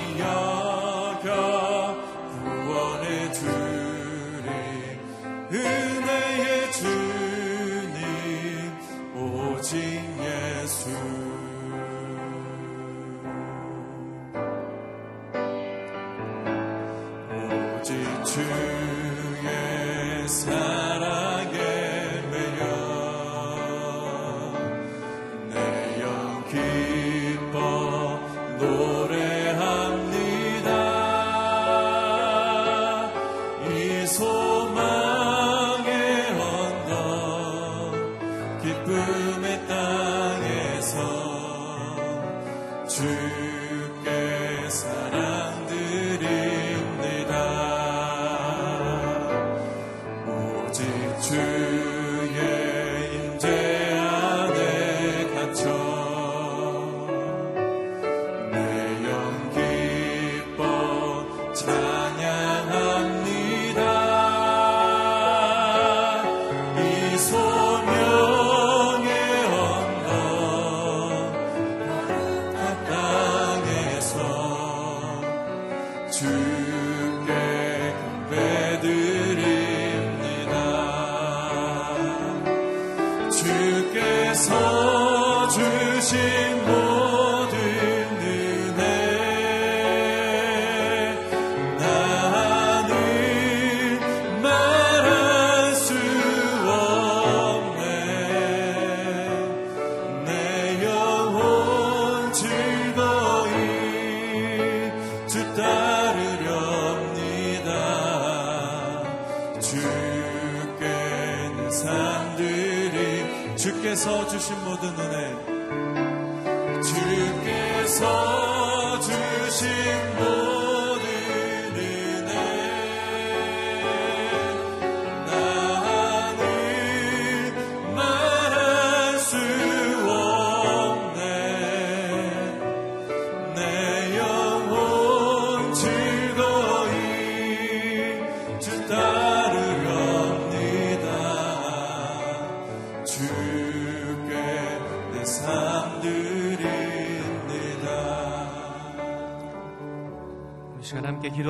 Niaga, 0.00 1.42
who 2.42 2.70
wanted 2.70 3.34
to. 3.34 3.59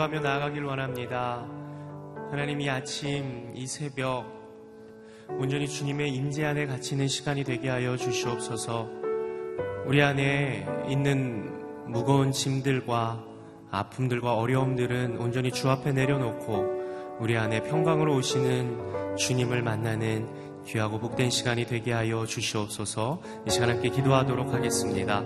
기도하며 0.00 0.20
나아가길 0.20 0.64
원합니다. 0.64 1.46
하나님 2.30 2.60
이 2.60 2.70
아침, 2.70 3.52
이 3.54 3.66
새벽, 3.66 4.24
온전히 5.28 5.68
주님의 5.68 6.14
임재 6.14 6.44
안에 6.44 6.66
갇히는 6.66 7.06
시간이 7.06 7.44
되게 7.44 7.68
하여 7.68 7.96
주시옵소서. 7.98 8.88
우리 9.84 10.02
안에 10.02 10.66
있는 10.88 11.52
무거운 11.86 12.32
짐들과 12.32 13.24
아픔들과 13.70 14.36
어려움들은 14.36 15.18
온전히 15.18 15.52
주 15.52 15.68
앞에 15.68 15.92
내려놓고 15.92 17.18
우리 17.20 17.36
안에 17.36 17.62
평강으로 17.64 18.16
오시는 18.16 19.16
주님을 19.16 19.62
만나는 19.62 20.49
귀하고 20.66 20.98
복된 20.98 21.30
시간이 21.30 21.66
되게 21.66 21.92
하여 21.92 22.26
주시옵소서 22.26 23.20
이 23.46 23.50
시간 23.50 23.70
함께 23.70 23.88
기도하도록 23.88 24.52
하겠습니다. 24.52 25.22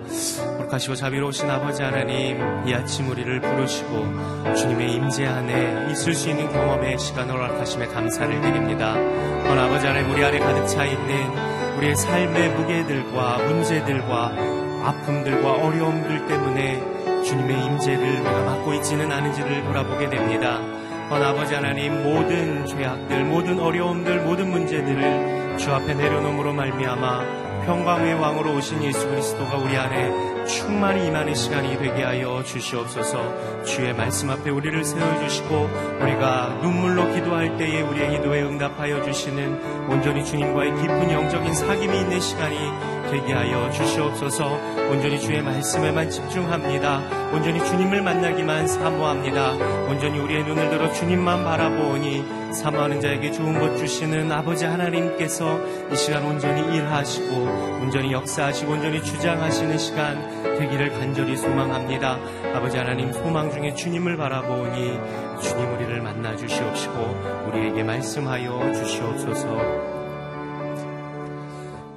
거룩하시고 0.59 0.95
자비로우신 0.95 1.51
아버지 1.51 1.83
하나님 1.83 2.67
이 2.67 2.75
아침 2.75 3.11
우리를 3.11 3.41
부르시고 3.41 4.55
주님의 4.55 4.93
임재 4.95 5.27
안에 5.27 5.93
있을 5.93 6.15
수 6.15 6.31
있는 6.31 6.49
경험의 6.51 6.99
시간을 6.99 7.35
허락하심에 7.35 7.87
감사를 7.89 8.41
드립니다. 8.41 8.95
오늘 8.95 9.59
아버지 9.59 9.87
하나님 9.87 10.11
우리 10.11 10.25
안에 10.25 10.39
가득 10.39 10.67
차 10.67 10.85
있는 10.85 11.55
우리의 11.77 11.97
삶의 11.97 12.49
무게들과 12.51 13.39
문제들과 13.49 14.55
아픔들과 14.85 15.53
어려움들 15.53 16.27
때문에 16.27 17.23
주님의 17.25 17.65
임재를 17.65 18.21
우리가 18.21 18.45
맡고 18.45 18.75
있지는 18.75 19.11
않은지를 19.11 19.65
돌아보게 19.65 20.11
됩니다. 20.11 20.74
헌 21.11 21.23
아버지 21.23 21.55
하나님 21.55 22.03
모든 22.03 22.67
죄악들, 22.67 23.25
모든 23.25 23.61
어려움들, 23.61 24.23
모든 24.23 24.51
문제들을 24.51 25.59
주 25.59 25.71
앞에 25.71 25.95
내려놓음으로 25.95 26.53
말미암아 26.53 27.45
평강의 27.67 28.15
왕으로 28.15 28.57
오신 28.57 28.83
예수 28.83 29.09
그리스도가 29.09 29.57
우리 29.57 29.77
안에 29.77 30.45
충만히 30.47 31.07
임하는 31.07 31.35
시간이 31.35 31.79
되게 31.79 32.03
하여 32.03 32.43
주시옵소서. 32.43 33.65
주의 33.65 33.95
말씀 33.95 34.29
앞에 34.31 34.51
우리를 34.51 34.85
세워 34.85 35.21
주시고 35.21 35.71
우리가 36.01 36.59
눈물로 36.63 37.11
기도할 37.15 37.57
때에 37.57 37.81
우리의 37.81 38.11
기도에 38.19 38.43
응답하여 38.43 39.03
주시는 39.03 39.89
온전히 39.91 40.25
주님과의 40.25 40.75
깊은 40.75 41.11
영적인 41.11 41.53
사귐이 41.53 41.85
있는 41.85 42.21
시간이 42.21 42.57
되게 43.11 43.33
하여 43.33 43.71
주시옵소서. 43.71 44.75
온전히 44.91 45.21
주의 45.21 45.43
말씀에만 45.43 46.11
집중합니다. 46.11 47.01
온전히 47.33 47.65
주님을 47.65 48.03
만나기만 48.03 48.67
사모합니다. 48.67 49.53
온전히 49.89 50.19
우리의 50.19 50.45
눈을 50.45 50.71
들어 50.71 50.93
주님만 50.93 51.45
바라보니 51.45 52.53
사모하는 52.53 53.01
자에게 53.01 53.33
좋은 53.33 53.59
것 53.59 53.77
주시는 53.77 54.31
아버지 54.31 54.65
하나님께서 54.65 55.59
이 55.93 55.97
시간 55.97 56.25
온전히 56.25 56.77
일하시고 56.77 57.35
온전히 57.83 58.13
역사하시고 58.13 58.73
온전히 58.73 59.03
주장하시는 59.03 59.77
시간 59.79 60.45
되기를 60.59 60.91
간절히 60.93 61.37
소망합니다. 61.37 62.19
아버지 62.55 62.79
하나님 62.79 63.13
소망 63.13 63.51
중에 63.51 63.75
주님을 63.75 64.17
바라보니 64.17 64.99
주님 65.43 65.75
우리를 65.75 66.01
만나 66.01 66.37
주시옵시고 66.37 67.49
우리에게 67.49 67.83
말씀하여 67.83 68.73
주시옵소서. 68.73 69.95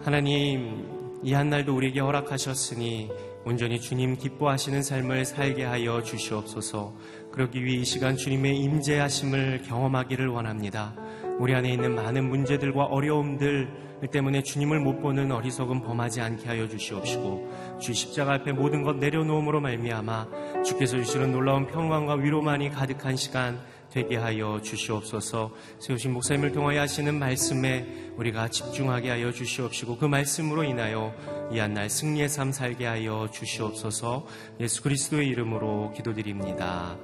하나님 0.03 0.76
이 1.23 1.33
한 1.33 1.49
날도 1.49 1.75
우리에게 1.75 1.99
허락하셨으니 1.99 3.09
온전히 3.43 3.79
주님 3.79 4.17
기뻐하시는 4.17 4.83
삶을 4.83 5.25
살게 5.25 5.63
하여 5.63 6.03
주시옵소서. 6.03 6.93
그러기 7.31 7.63
위해 7.63 7.81
이 7.81 7.85
시간 7.85 8.15
주님의 8.15 8.57
임재하심을 8.57 9.63
경험하기를 9.63 10.27
원합니다. 10.27 10.95
우리 11.39 11.53
안에 11.55 11.71
있는 11.71 11.95
많은 11.95 12.27
문제들과 12.29 12.85
어려움들 12.85 13.87
때문에 14.11 14.43
주님을 14.43 14.79
못 14.79 14.99
보는 15.01 15.31
어리석은 15.31 15.81
범하지 15.81 16.21
않게 16.21 16.47
하여 16.47 16.67
주시옵시고 16.67 17.77
주 17.79 17.93
십자가 17.93 18.33
앞에 18.35 18.51
모든 18.51 18.83
것 18.83 18.97
내려놓음으로 18.97 19.59
말미암아 19.59 20.63
주께서 20.63 20.97
주시는 20.97 21.31
놀라운 21.31 21.65
평강과 21.67 22.15
위로만이 22.15 22.69
가득한 22.69 23.15
시간 23.15 23.59
되게 23.97 24.15
하여 24.15 24.61
주시옵소서 24.61 25.51
세우신 25.79 26.13
목사님을 26.13 26.51
통하여 26.51 26.81
하시는 26.81 27.17
말씀에 27.17 28.11
우리가 28.15 28.47
집중하게 28.47 29.09
하여 29.09 29.31
주시옵시고 29.31 29.97
그 29.97 30.05
말씀으로 30.05 30.63
인하여 30.63 31.15
이 31.51 31.57
한날 31.57 31.89
승리의 31.89 32.29
삶 32.29 32.51
살게 32.51 32.85
하여 32.85 33.27
주시옵소서 33.33 34.27
예수 34.59 34.83
그리스도의 34.83 35.27
이름으로 35.29 35.93
기도드립니다. 35.95 36.95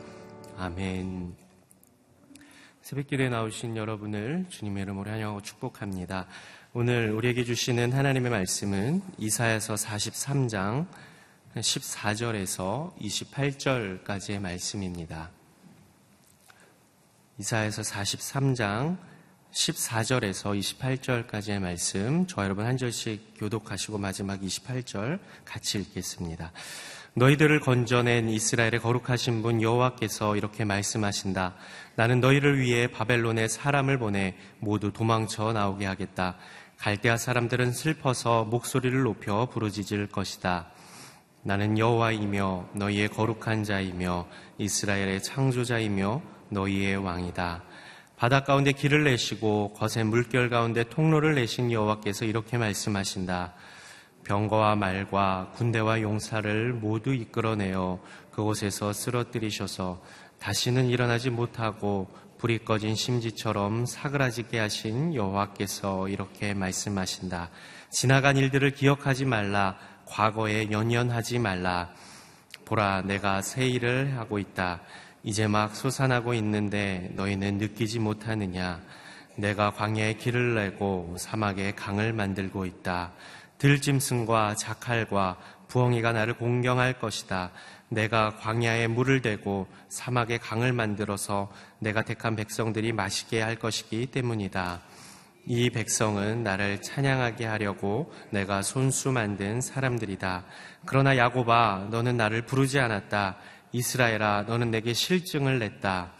아멘. 0.56 1.34
새벽길에 2.84 3.30
나오신 3.30 3.75
여러분을 3.75 4.45
주님의 4.50 4.84
이름으로 4.84 5.10
환영하고 5.10 5.42
축복합니다. 5.42 6.28
오늘 6.74 7.10
우리에게 7.10 7.44
주시는 7.44 7.92
하나님의 7.92 8.30
말씀은 8.30 9.01
이사야서 9.18 9.74
43장 9.74 10.86
14절에서 11.56 12.95
28절까지의 13.00 14.40
말씀입니다. 14.40 15.31
이사야서 17.39 17.81
43장 17.81 18.95
14절에서 19.51 20.56
28절까지의 20.77 21.59
말씀, 21.59 22.28
저 22.28 22.44
여러분 22.44 22.63
한 22.63 22.78
절씩 22.78 23.33
교독하시고 23.40 23.97
마지막 23.97 24.40
28절 24.40 25.18
같이 25.44 25.80
읽겠습니다. 25.80 26.52
너희들을 27.16 27.59
건져낸 27.59 28.30
이스라엘의 28.30 28.80
거룩하신 28.81 29.42
분 29.42 29.63
여호와께서 29.63 30.35
이렇게 30.35 30.63
말씀하신다. 30.63 31.56
나는 31.95 32.19
너희를 32.19 32.59
위해 32.59 32.85
바벨론에 32.85 33.47
사람을 33.47 33.97
보내 33.97 34.35
모두 34.59 34.94
도망쳐 34.94 35.54
나오게 35.54 35.87
하겠다. 35.87 36.37
갈대아 36.78 37.18
사람들은 37.18 37.71
슬퍼서 37.71 38.44
목소리를 38.44 39.02
높여 39.02 39.47
부르짖을 39.47 40.09
것이다. 40.09 40.68
나는 41.42 41.80
여호와이며 41.80 42.69
너희의 42.75 43.09
거룩한 43.09 43.63
자이며 43.63 44.28
이스라엘의 44.59 45.23
창조자이며 45.23 46.32
너희의 46.54 46.98
왕이다. 46.98 47.64
바다 48.16 48.44
가운데 48.44 48.72
길을 48.72 49.04
내시고 49.04 49.74
거센 49.74 50.07
물결 50.07 50.50
가운데 50.50 50.83
통로를 50.83 51.36
내신 51.36 51.72
여호와께서 51.72 52.26
이렇게 52.26 52.57
말씀하신다. 52.57 53.54
병거와 54.24 54.76
말과 54.76 55.52
군대와 55.56 56.02
용사를 56.02 56.74
모두 56.74 57.14
이끌어내어 57.14 58.00
그곳에서 58.31 58.94
쓰러뜨리셔서 58.94 60.02
다시는 60.40 60.88
일어나지 60.88 61.30
못하고 61.30 62.07
불이 62.38 62.66
꺼진 62.66 62.95
심지처럼 62.95 63.86
사그라지게 63.86 64.60
하신 64.60 65.16
여호와께서 65.16 66.10
이렇게 66.10 66.54
말씀하신다. 66.54 67.50
지나간 67.90 68.38
일들을 68.38 68.72
기억하지 68.72 69.26
말라. 69.26 69.78
과거에 70.06 70.69
연연하지 70.69 71.40
말라. 71.40 71.94
보라, 72.66 73.04
내가 73.04 73.42
새 73.42 73.68
일을 73.68 74.18
하고 74.18 74.40
있다. 74.40 74.81
이제 75.25 75.47
막 75.47 75.73
솟아나고 75.73 76.33
있는데 76.33 77.09
너희는 77.15 77.57
느끼지 77.57 77.99
못하느냐? 77.99 78.81
내가 79.37 79.71
광야에 79.71 80.15
길을 80.15 80.56
내고 80.56 81.15
사막에 81.18 81.71
강을 81.71 82.11
만들고 82.11 82.65
있다. 82.65 83.13
들짐승과 83.57 84.56
자칼과 84.56 85.37
부엉이가 85.69 86.11
나를 86.11 86.33
공경할 86.33 86.99
것이다. 86.99 87.51
내가 87.87 88.35
광야에 88.35 88.87
물을 88.87 89.21
대고 89.21 89.68
사막에 89.87 90.37
강을 90.39 90.73
만들어서 90.73 91.49
내가 91.80 92.01
택한 92.01 92.35
백성들이 92.35 92.92
마시게 92.92 93.42
할 93.42 93.56
것이기 93.56 94.07
때문이다. 94.07 94.81
이 95.45 95.69
백성은 95.69 96.44
나를 96.44 96.81
찬양하게 96.81 97.45
하려고 97.45 98.13
내가 98.30 98.61
손수 98.61 99.11
만든 99.11 99.61
사람들이다. 99.61 100.44
그러나 100.85 101.15
야곱아, 101.15 101.87
너는 101.92 102.18
나를 102.18 102.42
부르지 102.45 102.80
않았다. 102.80 103.37
이스라엘아, 103.73 104.44
너는 104.44 104.69
내게 104.69 104.94
실증을 104.94 105.57
냈다. 105.57 106.13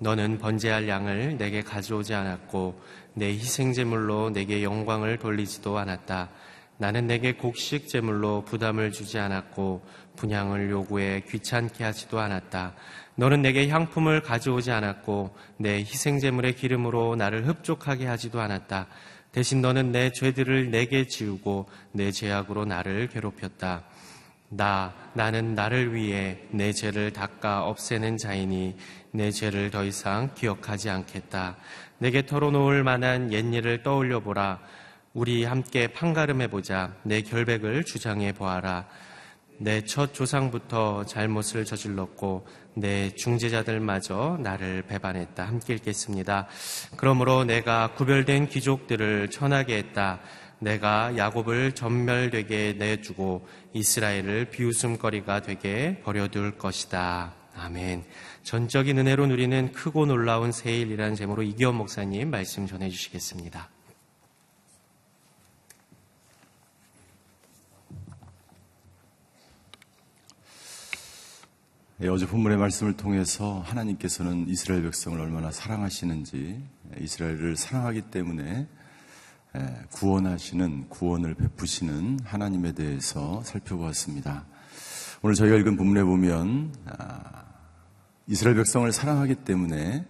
너는 0.00 0.38
번제할 0.38 0.88
양을 0.88 1.38
내게 1.38 1.62
가져오지 1.62 2.12
않았고 2.12 2.80
내 3.14 3.28
희생 3.30 3.72
제물로 3.72 4.30
내게 4.30 4.64
영광을 4.64 5.18
돌리지도 5.18 5.78
않았다. 5.78 6.28
나는 6.76 7.06
내게 7.06 7.34
곡식 7.34 7.88
제물로 7.88 8.44
부담을 8.44 8.90
주지 8.90 9.18
않았고 9.18 9.86
분양을 10.16 10.70
요구해 10.70 11.22
귀찮게 11.28 11.84
하지도 11.84 12.18
않았다. 12.18 12.74
너는 13.14 13.42
내게 13.42 13.68
향품을 13.68 14.22
가져오지 14.22 14.72
않았고 14.72 15.36
내 15.56 15.78
희생 15.78 16.18
제물의 16.18 16.56
기름으로 16.56 17.14
나를 17.14 17.46
흡족하게 17.46 18.06
하지도 18.06 18.40
않았다. 18.40 18.88
대신 19.30 19.60
너는 19.60 19.92
내 19.92 20.10
죄들을 20.10 20.72
내게 20.72 21.06
지우고 21.06 21.68
내 21.92 22.10
죄악으로 22.10 22.64
나를 22.64 23.08
괴롭혔다. 23.08 23.84
나, 24.50 24.94
나는 25.14 25.54
나를 25.54 25.94
위해 25.94 26.38
내 26.50 26.72
죄를 26.72 27.12
닦아 27.12 27.64
없애는 27.64 28.16
자이니 28.16 28.76
내 29.12 29.30
죄를 29.30 29.70
더 29.70 29.84
이상 29.84 30.34
기억하지 30.34 30.90
않겠다. 30.90 31.56
내게 31.98 32.24
털어놓을 32.24 32.82
만한 32.82 33.32
옛 33.32 33.44
일을 33.52 33.82
떠올려 33.82 34.20
보라. 34.20 34.60
우리 35.12 35.44
함께 35.44 35.88
판가름해 35.88 36.48
보자. 36.48 36.94
내 37.02 37.22
결백을 37.22 37.84
주장해 37.84 38.32
보아라. 38.32 38.86
내 39.60 39.82
첫 39.84 40.14
조상부터 40.14 41.04
잘못을 41.04 41.64
저질렀고 41.64 42.46
내 42.74 43.10
중재자들마저 43.10 44.38
나를 44.40 44.82
배반했다. 44.82 45.44
함께 45.44 45.74
읽겠습니다. 45.74 46.46
그러므로 46.96 47.44
내가 47.44 47.92
구별된 47.94 48.48
귀족들을 48.48 49.30
천하게 49.30 49.78
했다. 49.78 50.20
내가 50.60 51.16
야곱을 51.16 51.72
전멸되게 51.72 52.74
내주고 52.78 53.46
이스라엘을 53.72 54.46
비웃음거리가 54.46 55.42
되게 55.42 56.00
버려둘 56.02 56.58
것이다. 56.58 57.34
아멘. 57.56 58.04
전적인 58.42 58.98
은혜로 58.98 59.26
누리는 59.26 59.72
크고 59.72 60.06
놀라운 60.06 60.52
세일이라는 60.52 61.14
제목으로 61.14 61.42
이기원 61.42 61.74
목사님 61.74 62.30
말씀 62.30 62.66
전해 62.66 62.88
주시겠습니다. 62.88 63.68
예, 72.00 72.06
어제 72.06 72.26
본문의 72.26 72.58
말씀을 72.58 72.96
통해서 72.96 73.58
하나님께서는 73.66 74.48
이스라엘 74.48 74.84
백성을 74.84 75.20
얼마나 75.20 75.50
사랑하시는지 75.50 76.62
이스라엘을 77.00 77.56
사랑하기 77.56 78.02
때문에 78.02 78.44
예, 78.44 78.77
구원하시는 79.92 80.88
구원을 80.88 81.34
베푸시는 81.34 82.20
하나님에 82.24 82.72
대해서 82.72 83.42
살펴보았습니다. 83.44 84.44
오늘 85.22 85.34
저희가 85.34 85.56
읽은 85.56 85.76
본문에 85.76 86.04
보면 86.04 86.74
아, 86.86 87.44
이스라엘 88.26 88.56
백성을 88.56 88.90
사랑하기 88.92 89.36
때문에 89.36 90.06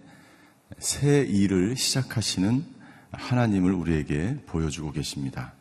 새 0.77 1.21
일을 1.21 1.75
시작하시는 1.77 2.63
하나님을 3.11 3.71
우리에게 3.73 4.43
보여주고 4.45 4.91
계십니다. 4.91 5.53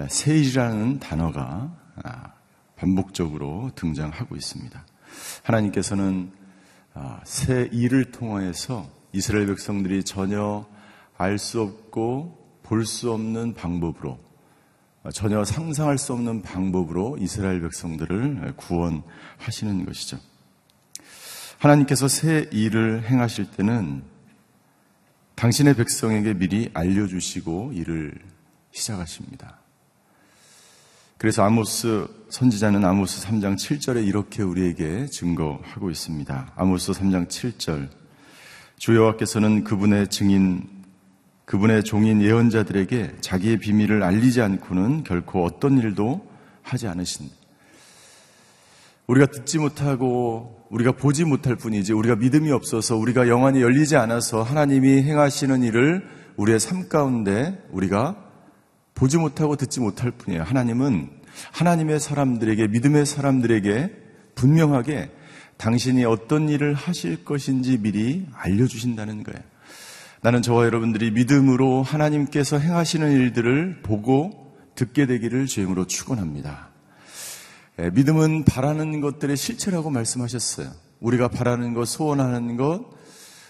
예, 0.00 0.06
새 0.08 0.38
일이라는 0.38 1.00
단어가 1.00 1.76
아, 2.02 2.32
반복적으로 2.76 3.72
등장하고 3.74 4.36
있습니다. 4.36 4.86
하나님께서는 5.42 6.32
아, 6.94 7.20
새 7.24 7.68
일을 7.72 8.10
통해서 8.12 8.88
이스라엘 9.12 9.46
백성들이 9.48 10.04
전혀 10.04 10.66
알 11.16 11.36
수 11.36 11.60
없고 11.60 12.37
볼 12.68 12.84
수 12.84 13.10
없는 13.12 13.54
방법으로 13.54 14.18
아, 15.02 15.10
전혀 15.10 15.42
상상할 15.42 15.96
수 15.96 16.12
없는 16.12 16.42
방법으로 16.42 17.16
이스라엘 17.18 17.62
백성들을 17.62 18.54
구원하시는 18.56 19.86
것이죠. 19.86 20.18
하나님께서 21.58 22.08
새 22.08 22.48
일을 22.52 23.08
행하실 23.08 23.52
때는 23.52 24.02
당신의 25.34 25.74
백성에게 25.74 26.34
미리 26.34 26.70
알려주시고 26.74 27.72
일을 27.72 28.14
시작하십니다. 28.72 29.58
그래서 31.16 31.42
아모스 31.44 32.06
선지자는 32.28 32.84
아모스 32.84 33.26
3장 33.26 33.56
7절에 33.56 34.06
이렇게 34.06 34.42
우리에게 34.42 35.06
증거하고 35.06 35.90
있습니다. 35.90 36.52
아모스 36.54 36.92
3장 36.92 37.28
7절. 37.28 37.88
주 38.76 38.94
여호와께서는 38.94 39.64
그분의 39.64 40.08
증인 40.08 40.77
그분의 41.48 41.82
종인 41.82 42.20
예언자들에게 42.20 43.16
자기의 43.22 43.56
비밀을 43.56 44.02
알리지 44.02 44.42
않고는 44.42 45.02
결코 45.04 45.44
어떤 45.44 45.78
일도 45.78 46.28
하지 46.60 46.86
않으신다. 46.86 47.34
우리가 49.06 49.26
듣지 49.28 49.58
못하고 49.58 50.66
우리가 50.68 50.92
보지 50.92 51.24
못할 51.24 51.56
뿐이지 51.56 51.94
우리가 51.94 52.16
믿음이 52.16 52.52
없어서 52.52 52.96
우리가 52.98 53.28
영안이 53.28 53.62
열리지 53.62 53.96
않아서 53.96 54.42
하나님이 54.42 55.02
행하시는 55.02 55.62
일을 55.62 56.06
우리의 56.36 56.60
삶 56.60 56.90
가운데 56.90 57.58
우리가 57.70 58.16
보지 58.94 59.16
못하고 59.16 59.56
듣지 59.56 59.80
못할 59.80 60.10
뿐이에요. 60.10 60.42
하나님은 60.42 61.08
하나님의 61.52 61.98
사람들에게, 61.98 62.68
믿음의 62.68 63.06
사람들에게 63.06 63.90
분명하게 64.34 65.10
당신이 65.56 66.04
어떤 66.04 66.50
일을 66.50 66.74
하실 66.74 67.24
것인지 67.24 67.78
미리 67.78 68.26
알려주신다는 68.34 69.22
거예요. 69.22 69.40
나는 70.20 70.42
저와 70.42 70.64
여러분들이 70.64 71.12
믿음으로 71.12 71.82
하나님께서 71.82 72.58
행하시는 72.58 73.12
일들을 73.12 73.82
보고 73.82 74.56
듣게 74.74 75.06
되기를 75.06 75.46
주임으로 75.46 75.86
축원합니다. 75.86 76.70
예, 77.78 77.90
믿음은 77.90 78.44
바라는 78.44 79.00
것들의 79.00 79.36
실체라고 79.36 79.90
말씀하셨어요. 79.90 80.72
우리가 80.98 81.28
바라는 81.28 81.72
것, 81.74 81.84
소원하는 81.86 82.56
것, 82.56 82.84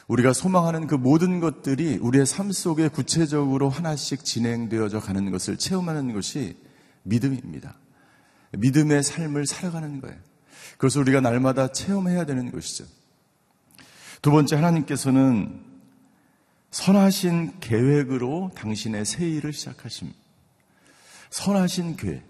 우리가 0.08 0.34
소망하는 0.34 0.86
그 0.86 0.94
모든 0.94 1.40
것들이 1.40 1.98
우리의 2.02 2.26
삶 2.26 2.52
속에 2.52 2.88
구체적으로 2.88 3.70
하나씩 3.70 4.24
진행되어져 4.24 5.00
가는 5.00 5.30
것을 5.30 5.56
체험하는 5.56 6.12
것이 6.12 6.56
믿음입니다. 7.02 7.78
믿음의 8.52 9.02
삶을 9.02 9.46
살아가는 9.46 10.02
거예요. 10.02 10.16
그래서 10.76 11.00
우리가 11.00 11.20
날마다 11.22 11.68
체험해야 11.72 12.26
되는 12.26 12.52
것이죠. 12.52 12.84
두 14.20 14.30
번째, 14.30 14.56
하나님께서는 14.56 15.67
선하신 16.70 17.60
계획으로 17.60 18.50
당신의 18.54 19.04
새 19.04 19.28
일을 19.28 19.52
시작하십니다. 19.52 20.18
선하신 21.30 21.96
계획. 21.96 22.22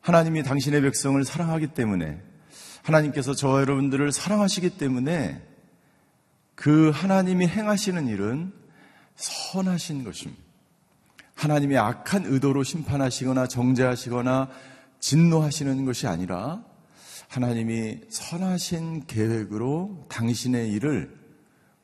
하나님이 0.00 0.42
당신의 0.42 0.82
백성을 0.82 1.22
사랑하기 1.24 1.68
때문에 1.68 2.22
하나님께서 2.82 3.34
저와 3.34 3.60
여러분들을 3.62 4.12
사랑하시기 4.12 4.78
때문에 4.78 5.42
그 6.54 6.90
하나님이 6.90 7.48
행하시는 7.48 8.06
일은 8.06 8.52
선하신 9.16 10.04
것입니다. 10.04 10.42
하나님의 11.34 11.78
악한 11.78 12.24
의도로 12.26 12.62
심판하시거나 12.62 13.48
정죄하시거나 13.48 14.48
진노하시는 15.00 15.84
것이 15.84 16.06
아니라 16.06 16.64
하나님이 17.28 18.00
선하신 18.08 19.06
계획으로 19.06 20.06
당신의 20.08 20.70
일을 20.72 21.25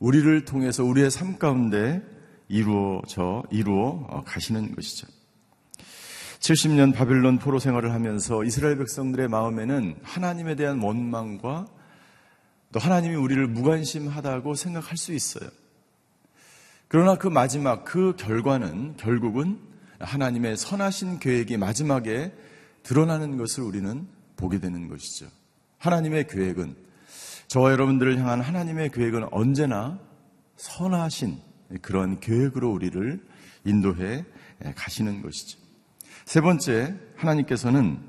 우리를 0.03 0.45
통해서 0.45 0.83
우리의 0.83 1.13
삶 1.13 1.39
가운데 1.39 2.03
이루어져 2.49 3.45
이루어 3.53 4.25
가시는 4.27 4.75
것이죠. 4.75 5.07
70년 6.41 6.93
바빌론 6.93 7.39
포로 7.39 7.61
생활을 7.61 7.93
하면서 7.93 8.43
이스라엘 8.43 8.77
백성들의 8.79 9.29
마음에는 9.29 9.95
하나님에 10.03 10.57
대한 10.57 10.83
원망과 10.83 11.67
또 12.73 12.81
하나님이 12.81 13.15
우리를 13.15 13.47
무관심하다고 13.47 14.57
생각할 14.57 14.97
수 14.97 15.13
있어요. 15.13 15.49
그러나 16.89 17.15
그 17.15 17.29
마지막, 17.29 17.85
그 17.85 18.17
결과는 18.17 18.97
결국은 18.97 19.61
하나님의 20.01 20.57
선하신 20.57 21.21
계획이 21.21 21.59
마지막에 21.59 22.33
드러나는 22.83 23.37
것을 23.37 23.63
우리는 23.63 24.09
보게 24.35 24.59
되는 24.59 24.89
것이죠. 24.89 25.29
하나님의 25.79 26.27
계획은, 26.27 26.75
저와 27.53 27.73
여러분들을 27.73 28.19
향한 28.19 28.41
하나님의 28.41 28.93
계획은 28.93 29.29
언제나 29.31 30.01
선하신 30.57 31.39
그런 31.83 32.19
계획으로 32.19 32.73
우리를 32.73 33.23
인도해 33.67 34.25
가시는 34.75 35.21
것이죠. 35.21 35.59
세 36.25 36.41
번째, 36.41 36.97
하나님께서는 37.15 38.01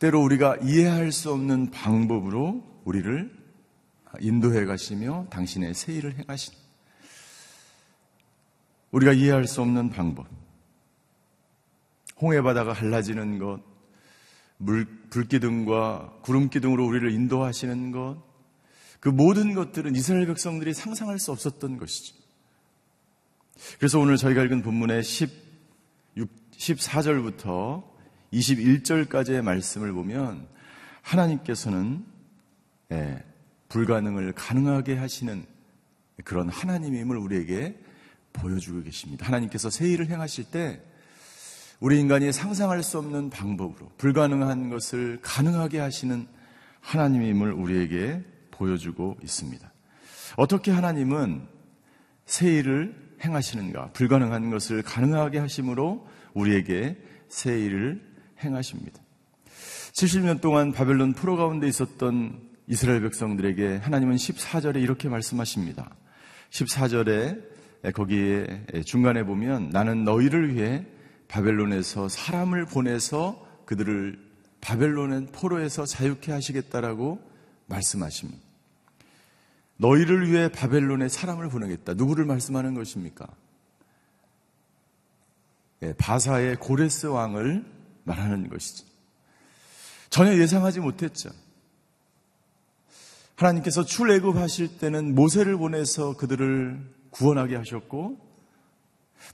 때로 0.00 0.20
우리가 0.20 0.56
이해할 0.64 1.12
수 1.12 1.30
없는 1.30 1.70
방법으로 1.70 2.64
우리를 2.84 3.30
인도해 4.18 4.64
가시며 4.64 5.28
당신의 5.30 5.72
새 5.72 5.92
일을 5.92 6.18
행하신 6.18 6.52
우리가 8.90 9.12
이해할 9.12 9.46
수 9.46 9.62
없는 9.62 9.90
방법. 9.90 10.26
홍해 12.20 12.42
바다가 12.42 12.72
갈라지는 12.72 13.38
것, 13.38 13.60
물, 14.56 14.86
불기둥과 15.10 16.18
구름기둥으로 16.22 16.84
우리를 16.84 17.12
인도하시는 17.12 17.92
것, 17.92 18.25
그 19.06 19.10
모든 19.10 19.54
것들은 19.54 19.94
이스라엘 19.94 20.26
백성들이 20.26 20.74
상상할 20.74 21.20
수 21.20 21.30
없었던 21.30 21.76
것이죠. 21.76 22.16
그래서 23.78 24.00
오늘 24.00 24.16
저희가 24.16 24.42
읽은 24.42 24.62
본문의 24.62 25.04
16, 25.04 25.30
14절부터 26.50 27.84
21절까지의 28.32 29.42
말씀을 29.42 29.92
보면 29.92 30.48
하나님께서는 31.02 32.04
예, 32.90 33.22
불가능을 33.68 34.32
가능하게 34.32 34.96
하시는 34.96 35.46
그런 36.24 36.48
하나님임을 36.48 37.16
우리에게 37.16 37.78
보여주고 38.32 38.82
계십니다. 38.82 39.24
하나님께서 39.24 39.70
새 39.70 39.88
일을 39.88 40.08
행하실 40.08 40.46
때 40.50 40.82
우리 41.78 42.00
인간이 42.00 42.32
상상할 42.32 42.82
수 42.82 42.98
없는 42.98 43.30
방법으로 43.30 43.88
불가능한 43.98 44.68
것을 44.68 45.20
가능하게 45.22 45.78
하시는 45.78 46.26
하나님임을 46.80 47.52
우리에게 47.52 48.34
보여주고 48.56 49.16
있습니다. 49.22 49.72
어떻게 50.36 50.70
하나님은 50.70 51.46
새 52.24 52.52
일을 52.56 52.94
행하시는가? 53.24 53.92
불가능한 53.92 54.50
것을 54.50 54.82
가능하게 54.82 55.38
하심으로 55.38 56.06
우리에게 56.34 56.96
새 57.28 57.58
일을 57.60 58.02
행하십니다. 58.42 59.00
70년 59.92 60.40
동안 60.40 60.72
바벨론 60.72 61.14
포로 61.14 61.36
가운데 61.36 61.66
있었던 61.66 62.40
이스라엘 62.66 63.00
백성들에게 63.00 63.76
하나님은 63.76 64.16
14절에 64.16 64.82
이렇게 64.82 65.08
말씀하십니다. 65.08 65.94
14절에 66.50 67.56
거기에 67.94 68.64
중간에 68.84 69.22
보면 69.22 69.70
나는 69.70 70.04
너희를 70.04 70.54
위해 70.54 70.84
바벨론에서 71.28 72.08
사람을 72.08 72.66
보내서 72.66 73.46
그들을 73.64 74.18
바벨론의 74.60 75.28
포로에서 75.32 75.86
자유케 75.86 76.32
하시겠다라고 76.32 77.20
말씀하십니다. 77.66 78.45
너희를 79.76 80.30
위해 80.30 80.50
바벨론에 80.50 81.08
사람을 81.08 81.48
보내겠다. 81.48 81.94
누구를 81.94 82.24
말씀하는 82.24 82.74
것입니까? 82.74 83.26
예, 85.82 85.92
바사의 85.94 86.56
고레스 86.56 87.06
왕을 87.06 87.64
말하는 88.04 88.48
것이죠. 88.48 88.86
전혀 90.08 90.36
예상하지 90.38 90.80
못했죠. 90.80 91.30
하나님께서 93.36 93.84
출애굽하실 93.84 94.78
때는 94.78 95.14
모세를 95.14 95.58
보내서 95.58 96.16
그들을 96.16 96.80
구원하게 97.10 97.56
하셨고 97.56 98.18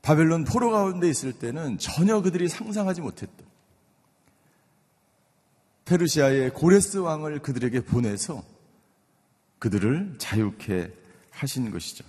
바벨론 0.00 0.44
포로 0.44 0.70
가운데 0.70 1.08
있을 1.08 1.32
때는 1.32 1.78
전혀 1.78 2.20
그들이 2.20 2.49
상상하지 2.49 3.00
못했던 3.00 3.46
페르시아의 5.84 6.50
고레스 6.50 6.99
왕을 6.99 7.40
그들에게 7.40 7.82
보내서 7.82 8.42
그들을 9.62 10.16
자유케 10.19 10.90
하신 11.31 11.71
것이죠. 11.71 12.04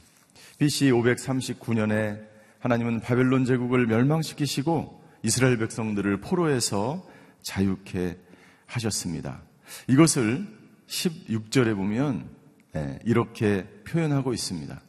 BC 0.58 0.86
539년에 0.86 2.20
하나님은 2.58 3.02
바벨론 3.02 3.46
제국을 3.46 3.86
멸망시키시고 3.86 5.04
이스라엘 5.22 5.60
백성들을 5.60 6.20
포로에서 6.20 7.08
자유케 7.44 8.18
하셨습니다. 8.66 9.44
이것을 9.88 10.48
16절에 10.88 11.76
보면 11.76 12.28
예, 12.76 12.98
이렇게 13.06 13.68
표현하고 13.86 14.34
있습니다. 14.34 14.82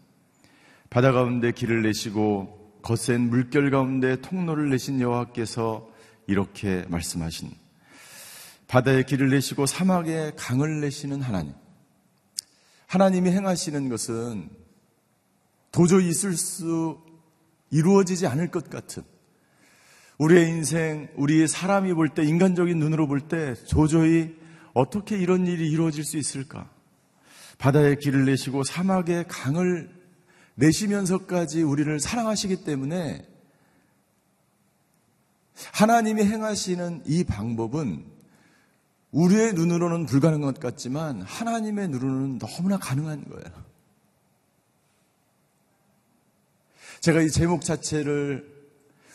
바다 0.88 1.12
가운데 1.12 1.52
길을 1.52 1.82
내시고 1.82 2.78
거센 2.80 3.28
물결 3.28 3.72
가운데 3.72 4.16
통로를 4.22 4.70
내신 4.70 5.02
여호와께서 5.02 5.86
이렇게 6.26 6.86
말씀하신 6.88 7.50
바다에 8.68 9.02
길을 9.02 9.28
내시고 9.28 9.66
사막에 9.66 10.32
강을 10.38 10.80
내시는 10.80 11.20
하나님. 11.20 11.52
하나님이 12.86 13.30
행하시는 13.30 13.88
것은 13.88 14.50
도저히 15.72 16.08
있을 16.08 16.36
수 16.36 17.00
이루어지지 17.70 18.26
않을 18.26 18.50
것 18.50 18.70
같은 18.70 19.02
우리의 20.18 20.48
인생, 20.48 21.08
우리의 21.16 21.48
사람이 21.48 21.92
볼 21.94 22.08
때, 22.08 22.22
인간적인 22.24 22.78
눈으로 22.78 23.08
볼 23.08 23.20
때 23.22 23.54
도저히 23.68 24.36
어떻게 24.72 25.18
이런 25.18 25.46
일이 25.46 25.68
이루어질 25.70 26.04
수 26.04 26.16
있을까? 26.16 26.70
바다에 27.58 27.96
길을 27.96 28.24
내시고 28.24 28.62
사막에 28.64 29.24
강을 29.28 29.90
내시면서까지 30.56 31.62
우리를 31.62 31.98
사랑하시기 31.98 32.64
때문에 32.64 33.26
하나님이 35.72 36.24
행하시는 36.24 37.02
이 37.06 37.24
방법은 37.24 38.13
우리의 39.14 39.54
눈으로는 39.54 40.06
불가능한 40.06 40.54
것 40.54 40.60
같지만 40.60 41.22
하나님의 41.22 41.88
눈으로는 41.88 42.38
너무나 42.38 42.78
가능한 42.78 43.24
거예요. 43.28 43.64
제가 47.00 47.20
이 47.20 47.30
제목 47.30 47.62
자체를 47.62 48.52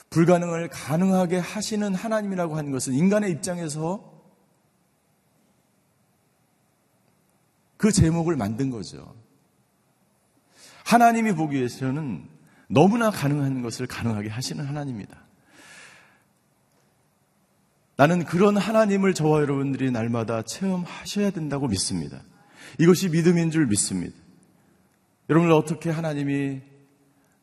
불가능을 0.09 0.69
가능하게 0.69 1.39
하시는 1.39 1.93
하나님이라고 1.93 2.55
하는 2.55 2.71
것은 2.71 2.93
인간의 2.93 3.31
입장에서 3.31 4.09
그 7.75 7.91
제목을 7.91 8.37
만든 8.37 8.69
거죠. 8.69 9.15
하나님이 10.85 11.33
보기에서는 11.33 12.29
너무나 12.69 13.11
가능한 13.11 13.61
것을 13.61 13.85
가능하게 13.85 14.29
하시는 14.29 14.65
하나님입니다. 14.65 15.28
나는 17.99 18.23
그런 18.23 18.55
하나님을 18.55 19.13
저와 19.13 19.41
여러분들이 19.41 19.91
날마다 19.91 20.41
체험하셔야 20.43 21.31
된다고 21.31 21.67
믿습니다. 21.67 22.21
이것이 22.77 23.09
믿음인 23.09 23.51
줄 23.51 23.67
믿습니다. 23.67 24.15
여러분들 25.29 25.53
어떻게 25.53 25.89
하나님이 25.89 26.61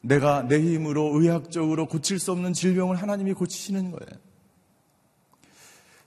내가 0.00 0.48
내 0.48 0.58
힘으로 0.58 1.20
의학적으로 1.20 1.86
고칠 1.86 2.18
수 2.18 2.32
없는 2.32 2.54
질병을 2.54 2.96
하나님이 2.96 3.34
고치시는 3.34 3.90
거예요. 3.90 4.20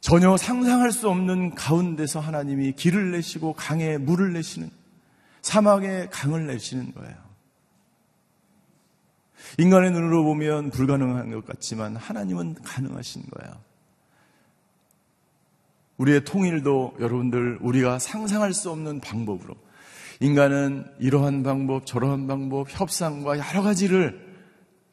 전혀 0.01 0.35
상상할 0.35 0.91
수 0.93 1.09
없는 1.09 1.53
가운데서 1.53 2.19
하나님이 2.19 2.71
길을 2.71 3.11
내시고 3.11 3.53
강에 3.53 3.99
물을 3.99 4.33
내시는 4.33 4.71
사막에 5.43 6.07
강을 6.11 6.47
내시는 6.47 6.95
거예요. 6.95 7.15
인간의 9.59 9.91
눈으로 9.91 10.23
보면 10.23 10.71
불가능한 10.71 11.29
것 11.33 11.45
같지만 11.45 11.95
하나님은 11.97 12.55
가능하신 12.63 13.25
거예요. 13.29 13.68
우리의 15.99 16.23
통일도 16.23 16.97
여러분들 16.99 17.59
우리가 17.61 17.99
상상할 17.99 18.53
수 18.53 18.71
없는 18.71 18.99
방법으로 19.01 19.55
인간은 20.21 20.85
이러한 20.99 21.43
방법, 21.43 21.85
저러한 21.85 22.27
방법, 22.27 22.67
협상과 22.69 23.37
여러 23.37 23.61
가지를 23.61 24.27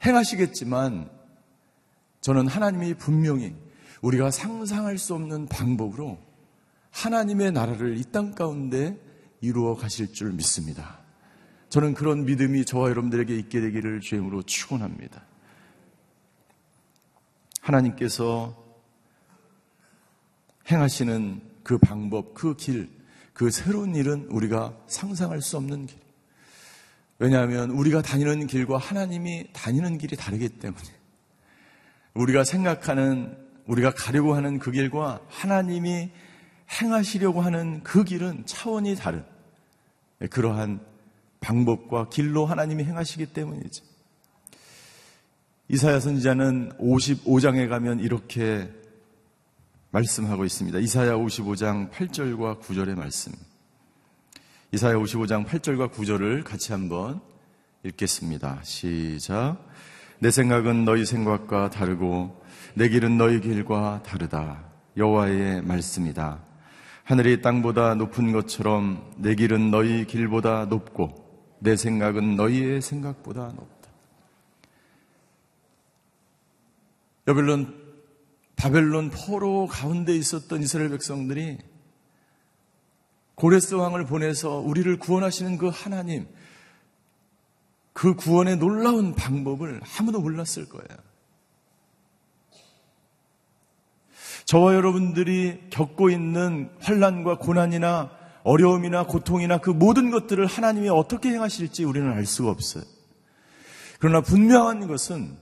행하시겠지만 0.04 1.08
저는 2.20 2.46
하나님이 2.46 2.94
분명히 2.94 3.54
우리가 4.02 4.30
상상할 4.30 4.98
수 4.98 5.14
없는 5.14 5.46
방법으로 5.46 6.18
하나님의 6.90 7.52
나라를 7.52 7.96
이 7.98 8.04
땅 8.04 8.34
가운데 8.34 8.98
이루어 9.40 9.74
가실 9.76 10.12
줄 10.12 10.32
믿습니다. 10.32 10.98
저는 11.68 11.94
그런 11.94 12.24
믿음이 12.24 12.64
저와 12.64 12.90
여러분들에게 12.90 13.36
있게 13.36 13.60
되기를 13.60 14.00
주임으로 14.00 14.42
축원합니다. 14.42 15.22
하나님께서 17.60 18.65
행하시는 20.70 21.40
그 21.62 21.78
방법, 21.78 22.34
그 22.34 22.56
길, 22.56 22.90
그 23.32 23.50
새로운 23.50 23.94
일은 23.94 24.26
우리가 24.30 24.76
상상할 24.86 25.42
수 25.42 25.56
없는 25.56 25.86
길. 25.86 25.98
왜냐하면 27.18 27.70
우리가 27.70 28.02
다니는 28.02 28.46
길과 28.46 28.78
하나님이 28.78 29.48
다니는 29.52 29.98
길이 29.98 30.16
다르기 30.16 30.48
때문에 30.48 30.84
우리가 32.14 32.44
생각하는 32.44 33.36
우리가 33.66 33.92
가려고 33.92 34.34
하는 34.34 34.58
그 34.58 34.70
길과 34.70 35.20
하나님이 35.28 36.10
행하시려고 36.80 37.42
하는 37.42 37.82
그 37.82 38.04
길은 38.04 38.44
차원이 38.46 38.96
다른 38.96 39.24
그러한 40.30 40.80
방법과 41.40 42.08
길로 42.08 42.46
하나님이 42.46 42.84
행하시기 42.84 43.26
때문이죠. 43.26 43.84
이사야 45.68 46.00
선지자는 46.00 46.72
55장에 46.78 47.68
가면 47.68 48.00
이렇게 48.00 48.70
말씀하고 49.96 50.44
있습니다. 50.44 50.78
이사야 50.78 51.14
55장 51.14 51.90
8절과 51.90 52.60
9절의 52.60 52.96
말씀. 52.96 53.32
이사야 54.72 54.96
55장 54.96 55.46
8절과 55.46 55.90
9절을 55.90 56.44
같이 56.44 56.72
한번 56.72 57.20
읽겠습니다. 57.82 58.60
시작. 58.62 59.56
내 60.18 60.30
생각은 60.30 60.84
너희 60.84 61.06
생각과 61.06 61.70
다르고 61.70 62.44
내 62.74 62.90
길은 62.90 63.16
너희 63.16 63.40
길과 63.40 64.02
다르다. 64.04 64.64
여호와의 64.98 65.62
말씀이다. 65.62 66.44
하늘이 67.04 67.40
땅보다 67.40 67.94
높은 67.94 68.32
것처럼 68.32 69.14
내 69.16 69.34
길은 69.34 69.70
너희 69.70 70.04
길보다 70.04 70.66
높고 70.66 71.56
내 71.58 71.74
생각은 71.74 72.36
너희의 72.36 72.82
생각보다 72.82 73.46
높다. 73.46 73.90
여러분 77.28 77.85
바벨론 78.56 79.10
포로 79.10 79.66
가운데 79.66 80.16
있었던 80.16 80.62
이스라엘 80.62 80.88
백성들이 80.90 81.58
고레스 83.34 83.74
왕을 83.74 84.06
보내서 84.06 84.58
우리를 84.58 84.98
구원하시는 84.98 85.58
그 85.58 85.68
하나님, 85.68 86.26
그 87.92 88.14
구원의 88.14 88.56
놀라운 88.56 89.14
방법을 89.14 89.80
아무도 89.98 90.20
몰랐을 90.20 90.68
거예요. 90.68 91.06
저와 94.46 94.74
여러분들이 94.74 95.68
겪고 95.70 96.08
있는 96.08 96.70
환란과 96.80 97.38
고난이나 97.38 98.10
어려움이나 98.42 99.04
고통이나 99.04 99.58
그 99.58 99.70
모든 99.70 100.10
것들을 100.10 100.46
하나님이 100.46 100.88
어떻게 100.88 101.30
행하실지 101.30 101.84
우리는 101.84 102.10
알 102.10 102.24
수가 102.24 102.50
없어요. 102.50 102.84
그러나 103.98 104.20
분명한 104.20 104.86
것은 104.86 105.36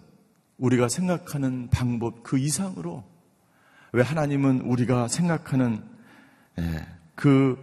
우리가 0.58 0.88
생각하는 0.88 1.68
방법 1.70 2.22
그 2.22 2.38
이상으로 2.38 3.04
왜 3.92 4.02
하나님은 4.02 4.62
우리가 4.62 5.08
생각하는 5.08 5.84
예, 6.58 6.86
그 7.14 7.58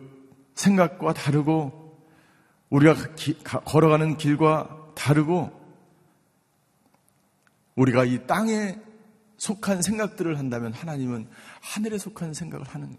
생각과 0.56 1.14
다르고 1.14 1.82
우리가 2.70 3.16
기, 3.16 3.38
걸어가는 3.44 4.18
길과 4.18 4.94
다르고 4.96 5.52
우리가 7.76 8.06
이 8.06 8.26
땅에 8.28 8.80
속한 9.38 9.82
생각들을 9.82 10.38
한다면 10.38 10.72
하나님은 10.74 11.28
하늘에 11.62 11.98
속한 11.98 12.34
생각을 12.34 12.66
하는. 12.68 12.98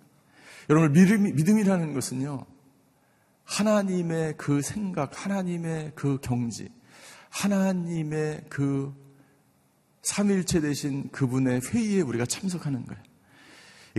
여러분 0.68 0.92
믿음, 0.92 1.22
믿음이라는 1.22 1.94
것은요 1.94 2.44
하나님의 3.44 4.37
그 4.37 4.62
생각, 4.62 5.24
하나님의 5.24 5.92
그 5.94 6.18
경지, 6.20 6.68
하나님의 7.31 8.46
그 8.48 8.94
삼일체 10.02 10.60
되신 10.60 11.10
그분의 11.10 11.60
회의에 11.72 12.00
우리가 12.00 12.26
참석하는 12.26 12.84
거예요. 12.86 13.02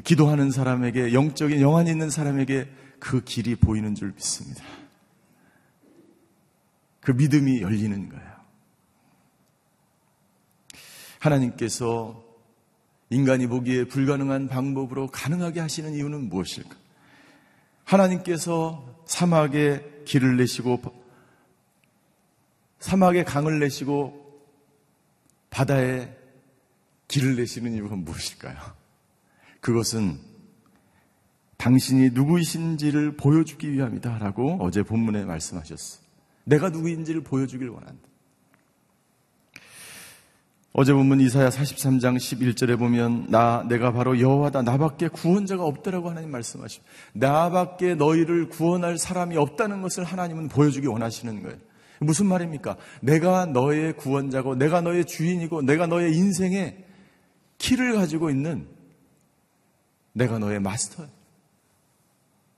기도하는 0.03 0.51
사람에게 0.51 1.13
영적인 1.13 1.61
영안이 1.61 1.89
있는 1.89 2.09
사람에게 2.09 2.69
그 2.99 3.23
길이 3.23 3.55
보이는 3.55 3.95
줄 3.95 4.11
믿습니다. 4.11 4.63
그 7.01 7.11
믿음이 7.11 7.61
열리는 7.61 8.09
거예요. 8.09 8.33
하나님께서 11.19 12.23
인간이 13.09 13.47
보기에 13.47 13.85
불가능한 13.85 14.47
방법으로 14.47 15.07
가능하게 15.07 15.59
하시는 15.59 15.93
이유는 15.93 16.29
무엇일까? 16.29 16.75
하나님께서 17.83 19.03
사막에 19.05 20.03
길을 20.05 20.37
내시고 20.37 20.81
사막에 22.79 23.23
강을 23.23 23.59
내시고 23.59 24.22
바다에 25.53 26.09
길을 27.07 27.35
내시는 27.35 27.73
이유가 27.73 27.95
무엇일까요? 27.95 28.57
그것은 29.61 30.19
당신이 31.57 32.09
누구이신지를 32.09 33.15
보여주기 33.15 33.71
위함이다 33.71 34.17
라고 34.17 34.57
어제 34.59 34.81
본문에 34.81 35.25
말씀하셨어. 35.25 36.01
내가 36.45 36.69
누구인지를 36.69 37.21
보여주길 37.21 37.69
원한다. 37.69 38.01
어제 40.73 40.91
본문 40.91 41.21
이사야 41.21 41.49
43장 41.49 42.17
11절에 42.17 42.79
보면 42.79 43.27
나 43.29 43.63
내가 43.69 43.93
바로 43.93 44.19
여호와다 44.19 44.63
나밖에 44.63 45.07
구원자가 45.07 45.63
없다라고 45.63 46.09
하나님 46.09 46.31
말씀하십니다. 46.31 46.91
나밖에 47.13 47.93
너희를 47.93 48.49
구원할 48.49 48.97
사람이 48.97 49.37
없다는 49.37 49.83
것을 49.83 50.03
하나님은 50.03 50.47
보여주기 50.47 50.87
원하시는 50.87 51.43
거예요. 51.43 51.57
무슨 52.03 52.27
말입니까? 52.27 52.77
내가 53.01 53.45
너의 53.45 53.93
구원자고 53.93 54.55
내가 54.55 54.81
너의 54.81 55.05
주인이고 55.05 55.61
내가 55.61 55.87
너의 55.87 56.13
인생의 56.15 56.85
키를 57.57 57.95
가지고 57.95 58.29
있는 58.29 58.67
내가 60.13 60.39
너의 60.39 60.59
마스터야. 60.59 61.07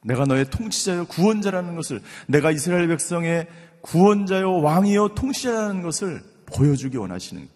내가 0.04 0.26
너의 0.26 0.46
통치자요 0.50 1.06
구원자라는 1.06 1.76
것을 1.76 2.02
내가 2.28 2.52
이스라엘 2.52 2.88
백성의 2.88 3.48
구원자요 3.82 4.62
왕이요 4.62 5.16
통치자라는 5.16 5.82
것을 5.82 6.24
보여주기 6.46 6.98
원하시는. 6.98 7.48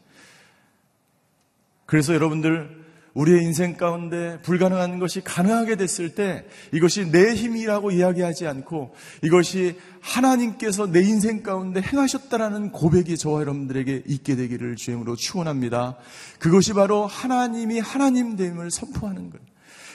그래서 1.85 2.13
여러분들 2.13 2.85
우리의 3.13 3.43
인생 3.43 3.75
가운데 3.75 4.39
불가능한 4.43 4.99
것이 4.99 5.21
가능하게 5.21 5.75
됐을 5.75 6.15
때 6.15 6.45
이것이 6.71 7.11
내 7.11 7.33
힘이라고 7.33 7.91
이야기하지 7.91 8.47
않고 8.47 8.93
이것이 9.23 9.77
하나님께서 10.01 10.91
내 10.91 11.01
인생 11.01 11.43
가운데 11.43 11.81
행하셨다라는 11.81 12.71
고백이 12.71 13.17
저와 13.17 13.41
여러분들에게 13.41 14.03
있게 14.07 14.35
되기를 14.35 14.75
주임으로 14.75 15.15
축원합니다. 15.15 15.97
그것이 16.39 16.73
바로 16.73 17.07
하나님이 17.07 17.79
하나님 17.79 18.35
됨을 18.35 18.71
선포하는 18.71 19.29
거예요. 19.29 19.49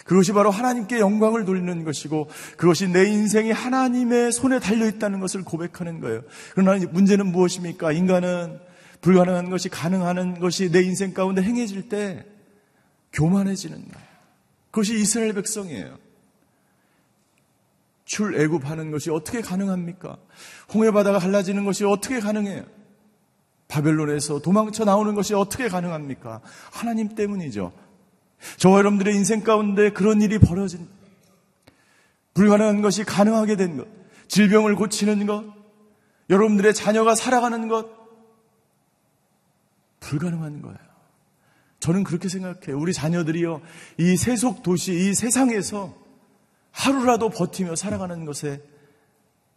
그것이 0.05 0.33
바로 0.33 0.51
하나님께 0.51 0.99
영광을 0.99 1.47
돌리는 1.47 1.85
것이고 1.85 2.29
그것이 2.59 2.89
내 2.89 3.07
인생이 3.07 3.51
하나님의 3.51 4.33
손에 4.33 4.59
달려 4.59 4.87
있다는 4.87 5.19
것을 5.21 5.45
고백하는 5.45 6.01
거예요. 6.01 6.23
그러나 6.55 6.85
문제는 6.93 7.33
무엇입니까? 7.33 7.93
인간은 7.93 8.59
불가능한 9.01 9.49
것이 9.51 9.69
가능한 9.71 10.41
것이 10.41 10.71
내 10.71 10.83
인생 10.83 11.15
가운데 11.15 11.43
행해질 11.43 11.89
때 11.89 12.25
교만해지는 13.15 13.77
거예요. 13.79 14.07
그것이 14.71 15.01
이스라엘 15.01 15.33
백성이에요. 15.33 15.99
출애굽하는 18.05 18.91
것이 18.91 19.11
어떻게 19.11 19.41
가능합니까? 19.41 20.19
홍해 20.75 20.91
바다가 20.91 21.19
갈라지는 21.19 21.65
것이 21.65 21.85
어떻게 21.85 22.21
가능해요? 22.21 22.65
바벨론에서 23.69 24.41
도망쳐 24.41 24.85
나오는 24.85 25.15
것이 25.15 25.33
어떻게 25.35 25.69
가능합니까? 25.69 26.43
하나님 26.71 27.15
때문이죠. 27.15 27.73
저와 28.59 28.79
여러분들의 28.79 29.15
인생 29.15 29.43
가운데 29.43 29.91
그런 29.91 30.21
일이 30.21 30.39
벌어진 30.39 30.87
불가능한 32.35 32.83
것이 32.83 33.05
가능하게 33.05 33.57
된 33.57 33.77
것, 33.77 33.87
질병을 34.29 34.75
고치는 34.75 35.27
것, 35.27 35.45
여러분들의 36.29 36.75
자녀가 36.75 37.15
살아가는 37.15 37.69
것, 37.69 37.87
불가능한 40.01 40.61
거예요. 40.61 40.84
저는 41.85 42.03
그렇게 42.03 42.31
생각해요. 42.31 42.79
우리 42.79 42.95
자녀들이요, 42.95 43.61
이 43.99 44.17
세속 44.17 44.63
도시, 44.63 44.95
이 44.95 45.13
세상에서 45.13 45.95
하루라도 46.71 47.29
버티며 47.29 47.77
살아가는 47.77 48.25
것에 48.25 48.63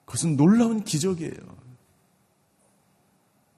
그것은 0.04 0.36
놀라운 0.36 0.84
기적이에요. 0.84 1.32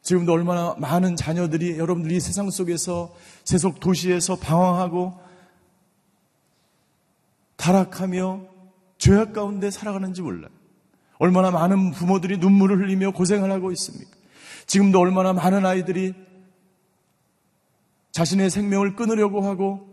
지금도 0.04 0.32
얼마나 0.34 0.76
많은 0.78 1.16
자녀들이 1.16 1.80
여러분들이 1.80 2.20
세상 2.20 2.52
속에서 2.52 3.12
세속 3.44 3.80
도시에서 3.80 4.36
방황하고 4.36 5.20
타락하며 7.56 8.42
죄악 9.00 9.34
가운데 9.34 9.72
살아가는지 9.72 10.22
몰라요. 10.22 10.52
얼마나 11.18 11.50
많은 11.50 11.90
부모들이 11.90 12.38
눈물을 12.38 12.78
흘리며 12.78 13.14
고생을 13.14 13.52
하고 13.52 13.72
있습니까? 13.72 14.12
지금도 14.68 15.00
얼마나 15.00 15.34
많은 15.34 15.66
아이들이 15.66 16.29
자신의 18.12 18.50
생명을 18.50 18.96
끊으려고 18.96 19.42
하고 19.42 19.88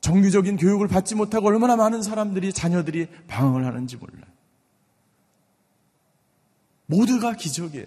정규적인 0.00 0.56
교육을 0.56 0.86
받지 0.88 1.14
못하고 1.14 1.48
얼마나 1.48 1.76
많은 1.76 2.02
사람들이 2.02 2.52
자녀들이 2.52 3.06
방황을 3.26 3.64
하는지 3.64 3.96
몰라요. 3.96 4.22
모두가 6.86 7.34
기적이에요. 7.34 7.86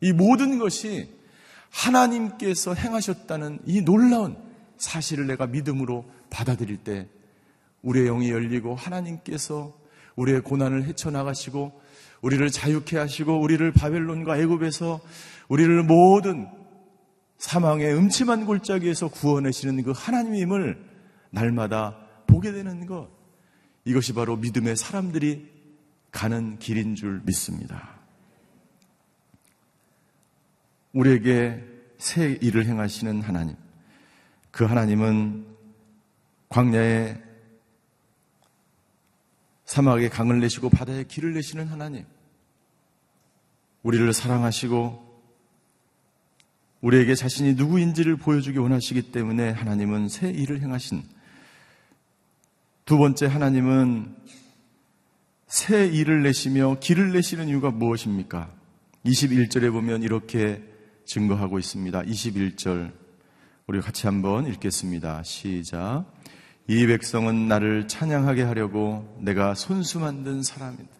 이 0.00 0.12
모든 0.12 0.58
것이 0.58 1.10
하나님께서 1.70 2.74
행하셨다는 2.74 3.60
이 3.66 3.82
놀라운 3.82 4.36
사실을 4.78 5.26
내가 5.26 5.46
믿음으로 5.46 6.04
받아들일 6.30 6.78
때 6.78 7.06
우리의 7.82 8.06
영이 8.06 8.30
열리고 8.30 8.74
하나님께서 8.74 9.76
우리의 10.16 10.40
고난을 10.40 10.84
헤쳐나가시고 10.84 11.80
우리를 12.22 12.48
자유케 12.50 12.96
하시고 12.96 13.40
우리를 13.40 13.70
바벨론과 13.72 14.38
애굽에서 14.38 15.00
우리를 15.48 15.82
모든 15.82 16.48
사망의 17.44 17.94
음침한 17.94 18.46
골짜기에서 18.46 19.08
구원하시는 19.08 19.82
그 19.82 19.92
하나님임을 19.94 20.82
날마다 21.28 21.94
보게 22.26 22.52
되는 22.52 22.86
것 22.86 23.10
이것이 23.84 24.14
바로 24.14 24.36
믿음의 24.38 24.76
사람들이 24.76 25.52
가는 26.10 26.58
길인 26.58 26.94
줄 26.94 27.20
믿습니다. 27.26 28.00
우리에게 30.94 31.62
새 31.98 32.38
일을 32.40 32.64
행하시는 32.64 33.20
하나님. 33.20 33.56
그 34.50 34.64
하나님은 34.64 35.46
광야에 36.48 37.20
사막에 39.66 40.08
강을 40.08 40.40
내시고 40.40 40.70
바다에 40.70 41.04
길을 41.04 41.34
내시는 41.34 41.66
하나님. 41.66 42.06
우리를 43.82 44.10
사랑하시고 44.14 45.03
우리에게 46.84 47.14
자신이 47.14 47.54
누구인지를 47.54 48.16
보여주기 48.16 48.58
원하시기 48.58 49.10
때문에 49.10 49.48
하나님은 49.52 50.10
새 50.10 50.28
일을 50.28 50.60
행하신 50.60 51.02
두 52.84 52.98
번째 52.98 53.24
하나님은 53.24 54.14
새 55.46 55.86
일을 55.86 56.22
내시며 56.22 56.76
길을 56.80 57.12
내시는 57.12 57.48
이유가 57.48 57.70
무엇입니까? 57.70 58.52
21절에 59.06 59.72
보면 59.72 60.02
이렇게 60.02 60.62
증거하고 61.06 61.58
있습니다. 61.58 62.02
21절 62.02 62.92
우리 63.66 63.80
같이 63.80 64.06
한번 64.06 64.46
읽겠습니다. 64.46 65.22
시작. 65.22 66.04
이 66.68 66.86
백성은 66.86 67.48
나를 67.48 67.88
찬양하게 67.88 68.42
하려고 68.42 69.18
내가 69.22 69.54
손수 69.54 70.00
만든 70.00 70.42
사람이다. 70.42 70.90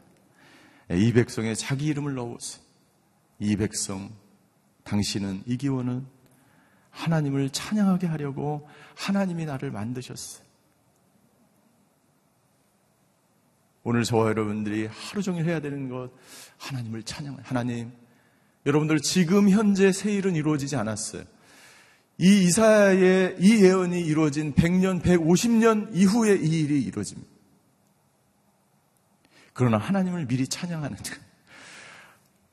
예, 0.92 0.98
이 0.98 1.12
백성에 1.12 1.54
자기 1.54 1.86
이름을 1.86 2.14
넣었어. 2.14 2.60
이 3.38 3.56
백성, 3.56 4.10
당신은 4.84 5.42
이 5.46 5.56
기원은 5.56 6.06
하나님을 6.90 7.50
찬양하게 7.50 8.06
하려고 8.06 8.68
하나님이 8.96 9.46
나를 9.46 9.70
만드셨어. 9.70 10.42
오늘 13.82 14.04
저와 14.04 14.28
여러분들이 14.28 14.86
하루 14.86 15.22
종일 15.22 15.44
해야 15.44 15.60
되는 15.60 15.88
것, 15.88 16.10
하나님을 16.58 17.02
찬양, 17.02 17.38
하나님, 17.42 17.92
여러분들 18.64 19.00
지금 19.00 19.50
현재 19.50 19.92
새 19.92 20.12
일은 20.12 20.36
이루어지지 20.36 20.76
않았어요. 20.76 21.24
이 22.16 22.44
이사야의 22.44 23.36
이 23.40 23.62
예언이 23.62 24.00
이루어진 24.00 24.54
100년, 24.54 25.02
150년 25.02 25.90
이후에 25.92 26.36
이 26.36 26.60
일이 26.60 26.80
이루어집니다. 26.82 27.28
그러나 29.52 29.78
하나님을 29.78 30.26
미리 30.26 30.46
찬양하는 30.46 30.96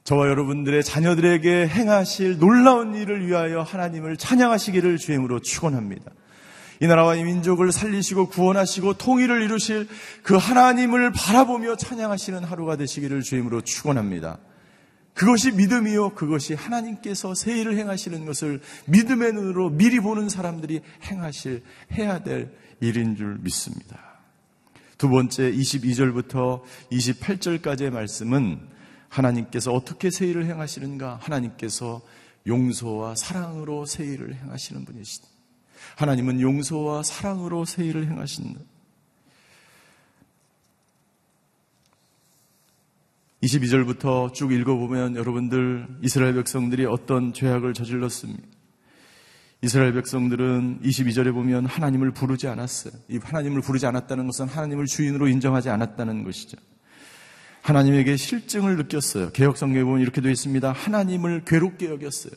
저와 0.03 0.27
여러분들의 0.29 0.83
자녀들에게 0.83 1.67
행하실 1.67 2.39
놀라운 2.39 2.95
일을 2.95 3.27
위하여 3.27 3.61
하나님을 3.61 4.17
찬양하시기를 4.17 4.97
주임으로 4.97 5.39
축원합니다. 5.39 6.11
이 6.79 6.87
나라와 6.87 7.15
이 7.15 7.23
민족을 7.23 7.71
살리시고 7.71 8.29
구원하시고 8.29 8.95
통일을 8.95 9.43
이루실 9.43 9.87
그 10.23 10.35
하나님을 10.35 11.11
바라보며 11.11 11.75
찬양하시는 11.75 12.43
하루가 12.43 12.75
되시기를 12.75 13.21
주임으로 13.21 13.61
축원합니다. 13.61 14.39
그것이 15.13 15.51
믿음이요 15.51 16.15
그것이 16.15 16.55
하나님께서 16.55 17.35
새 17.35 17.59
일을 17.59 17.77
행하시는 17.77 18.25
것을 18.25 18.61
믿음의 18.85 19.33
눈으로 19.33 19.69
미리 19.69 19.99
보는 19.99 20.29
사람들이 20.29 20.81
행하실 21.03 21.61
해야 21.93 22.23
될 22.23 22.51
일인 22.79 23.15
줄 23.15 23.37
믿습니다. 23.41 23.99
두 24.97 25.09
번째 25.09 25.51
22절부터 25.51 26.61
28절까지의 26.91 27.91
말씀은 27.91 28.70
하나님께서 29.11 29.73
어떻게 29.73 30.09
새 30.09 30.25
일을 30.25 30.45
행하시는가? 30.45 31.19
하나님께서 31.21 32.01
용서와 32.47 33.15
사랑으로 33.15 33.85
새 33.85 34.05
일을 34.05 34.35
행하시는 34.35 34.85
분이시다. 34.85 35.27
하나님은 35.97 36.39
용서와 36.39 37.03
사랑으로 37.03 37.65
새 37.65 37.85
일을 37.85 38.07
행하신다. 38.07 38.61
22절부터 43.43 44.33
쭉 44.33 44.53
읽어보면 44.53 45.15
여러분들 45.15 45.87
이스라엘 46.03 46.35
백성들이 46.35 46.85
어떤 46.85 47.33
죄악을 47.33 47.73
저질렀습니까? 47.73 48.43
이스라엘 49.63 49.93
백성들은 49.93 50.81
22절에 50.83 51.33
보면 51.33 51.65
하나님을 51.65 52.11
부르지 52.11 52.47
않았어요. 52.47 52.93
이 53.09 53.17
하나님을 53.17 53.61
부르지 53.61 53.85
않았다는 53.87 54.27
것은 54.27 54.47
하나님을 54.47 54.85
주인으로 54.85 55.27
인정하지 55.27 55.69
않았다는 55.69 56.23
것이죠. 56.23 56.57
하나님에게 57.61 58.17
실증을 58.17 58.77
느꼈어요. 58.77 59.31
개혁 59.31 59.57
성경에 59.57 59.83
보면 59.83 60.01
이렇게 60.01 60.21
되어 60.21 60.31
있습니다. 60.31 60.71
하나님을 60.71 61.43
괴롭게 61.45 61.89
여겼어요. 61.89 62.33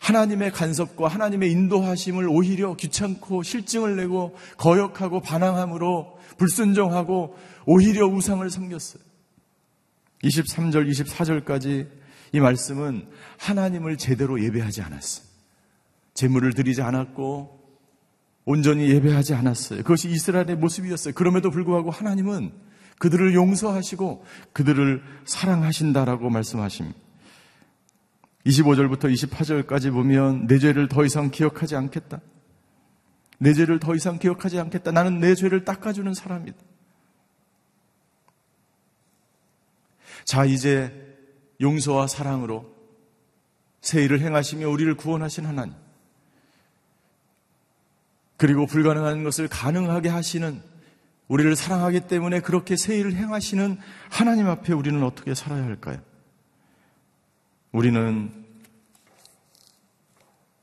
하나님의 0.00 0.52
간섭과 0.52 1.08
하나님의 1.08 1.50
인도하심을 1.50 2.28
오히려 2.28 2.76
귀찮고 2.76 3.42
실증을 3.42 3.96
내고 3.96 4.36
거역하고 4.58 5.20
반항함으로 5.20 6.18
불순종하고 6.36 7.38
오히려 7.64 8.06
우상을 8.06 8.48
섬겼어요. 8.48 9.02
23절, 10.22 10.90
24절까지 10.90 11.88
이 12.32 12.40
말씀은 12.40 13.06
하나님을 13.38 13.96
제대로 13.96 14.42
예배하지 14.42 14.82
않았어요. 14.82 15.26
제물을 16.12 16.52
드리지 16.52 16.82
않았고 16.82 17.60
온전히 18.44 18.90
예배하지 18.90 19.34
않았어요. 19.34 19.82
그것이 19.82 20.10
이스라엘의 20.10 20.56
모습이었어요. 20.56 21.14
그럼에도 21.14 21.50
불구하고 21.50 21.90
하나님은 21.90 22.52
그들을 23.04 23.34
용서하시고 23.34 24.24
그들을 24.54 25.02
사랑하신다라고 25.26 26.30
말씀하십니다. 26.30 26.98
25절부터 28.46 29.12
28절까지 29.12 29.92
보면 29.92 30.46
내 30.46 30.58
죄를 30.58 30.88
더 30.88 31.04
이상 31.04 31.30
기억하지 31.30 31.76
않겠다. 31.76 32.22
내 33.38 33.52
죄를 33.52 33.78
더 33.78 33.94
이상 33.94 34.18
기억하지 34.18 34.58
않겠다. 34.58 34.90
나는 34.90 35.20
내 35.20 35.34
죄를 35.34 35.66
닦아주는 35.66 36.14
사람이다. 36.14 36.56
자, 40.24 40.46
이제 40.46 41.18
용서와 41.60 42.06
사랑으로 42.06 42.74
새 43.82 44.02
일을 44.02 44.22
행하시며 44.22 44.66
우리를 44.66 44.94
구원하신 44.96 45.44
하나님. 45.44 45.74
그리고 48.38 48.64
불가능한 48.64 49.24
것을 49.24 49.46
가능하게 49.48 50.08
하시는 50.08 50.73
우리를 51.28 51.56
사랑하기 51.56 52.00
때문에 52.02 52.40
그렇게 52.40 52.76
새 52.76 52.96
일을 52.98 53.14
행하시는 53.14 53.78
하나님 54.10 54.46
앞에 54.48 54.72
우리는 54.72 55.02
어떻게 55.02 55.34
살아야 55.34 55.64
할까요? 55.64 55.98
우리는 57.72 58.30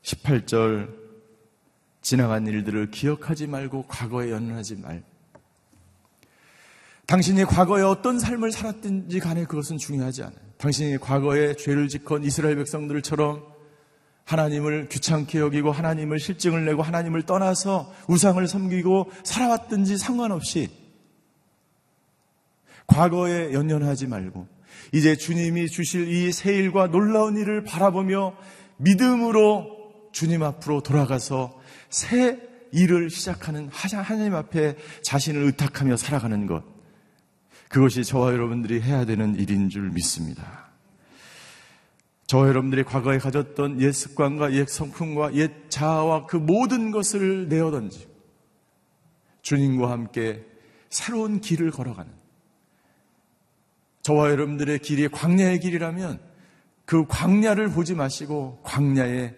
18절 0.02 1.02
지나간 2.00 2.46
일들을 2.46 2.90
기억하지 2.90 3.46
말고 3.46 3.86
과거에 3.86 4.30
연연하지 4.30 4.76
말. 4.76 5.02
당신이 7.06 7.44
과거에 7.44 7.82
어떤 7.82 8.18
삶을 8.18 8.52
살았든지 8.52 9.20
간에 9.20 9.44
그것은 9.44 9.78
중요하지 9.78 10.22
않아요. 10.22 10.38
당신이 10.58 10.98
과거에 10.98 11.54
죄를 11.54 11.88
짓건 11.88 12.24
이스라엘 12.24 12.56
백성들처럼 12.56 13.44
하나님을 14.24 14.88
귀찮게 14.88 15.38
여기고 15.38 15.72
하나님을 15.72 16.18
실증을 16.18 16.64
내고 16.64 16.82
하나님을 16.82 17.22
떠나서 17.22 17.92
우상을 18.08 18.46
섬기고 18.46 19.10
살아왔든지 19.24 19.98
상관없이 19.98 20.68
과거에 22.86 23.52
연연하지 23.52 24.06
말고 24.06 24.46
이제 24.92 25.16
주님이 25.16 25.68
주실 25.68 26.08
이 26.08 26.32
새 26.32 26.54
일과 26.54 26.86
놀라운 26.88 27.36
일을 27.36 27.64
바라보며 27.64 28.34
믿음으로 28.78 30.10
주님 30.12 30.42
앞으로 30.42 30.82
돌아가서 30.82 31.58
새 31.88 32.38
일을 32.72 33.10
시작하는 33.10 33.68
하나님 33.70 34.34
앞에 34.34 34.76
자신을 35.02 35.42
의탁하며 35.42 35.96
살아가는 35.96 36.46
것. 36.46 36.64
그것이 37.68 38.04
저와 38.04 38.32
여러분들이 38.32 38.80
해야 38.82 39.04
되는 39.04 39.34
일인 39.36 39.68
줄 39.68 39.90
믿습니다. 39.90 40.71
저와 42.32 42.48
여러분들이 42.48 42.82
과거에 42.82 43.18
가졌던 43.18 43.82
옛 43.82 43.92
습관과 43.92 44.54
옛 44.54 44.66
성품과 44.66 45.34
옛 45.34 45.52
자아와 45.68 46.24
그 46.24 46.38
모든 46.38 46.90
것을 46.90 47.46
내어던지 47.50 48.08
주님과 49.42 49.90
함께 49.90 50.42
새로운 50.88 51.42
길을 51.42 51.70
걸어가는 51.70 52.10
저와 54.00 54.30
여러분들의 54.30 54.78
길이 54.78 55.08
광야의 55.08 55.60
길이라면 55.60 56.20
그 56.86 57.04
광야를 57.06 57.68
보지 57.68 57.94
마시고 57.94 58.60
광야에 58.62 59.34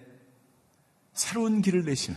새로운 1.14 1.62
길을 1.62 1.86
내시는 1.86 2.16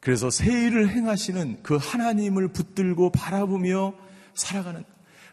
그래서 0.00 0.30
새 0.30 0.66
일을 0.66 0.88
행하시는 0.88 1.62
그 1.62 1.76
하나님을 1.76 2.48
붙들고 2.48 3.12
바라보며 3.12 3.94
살아가는 4.34 4.82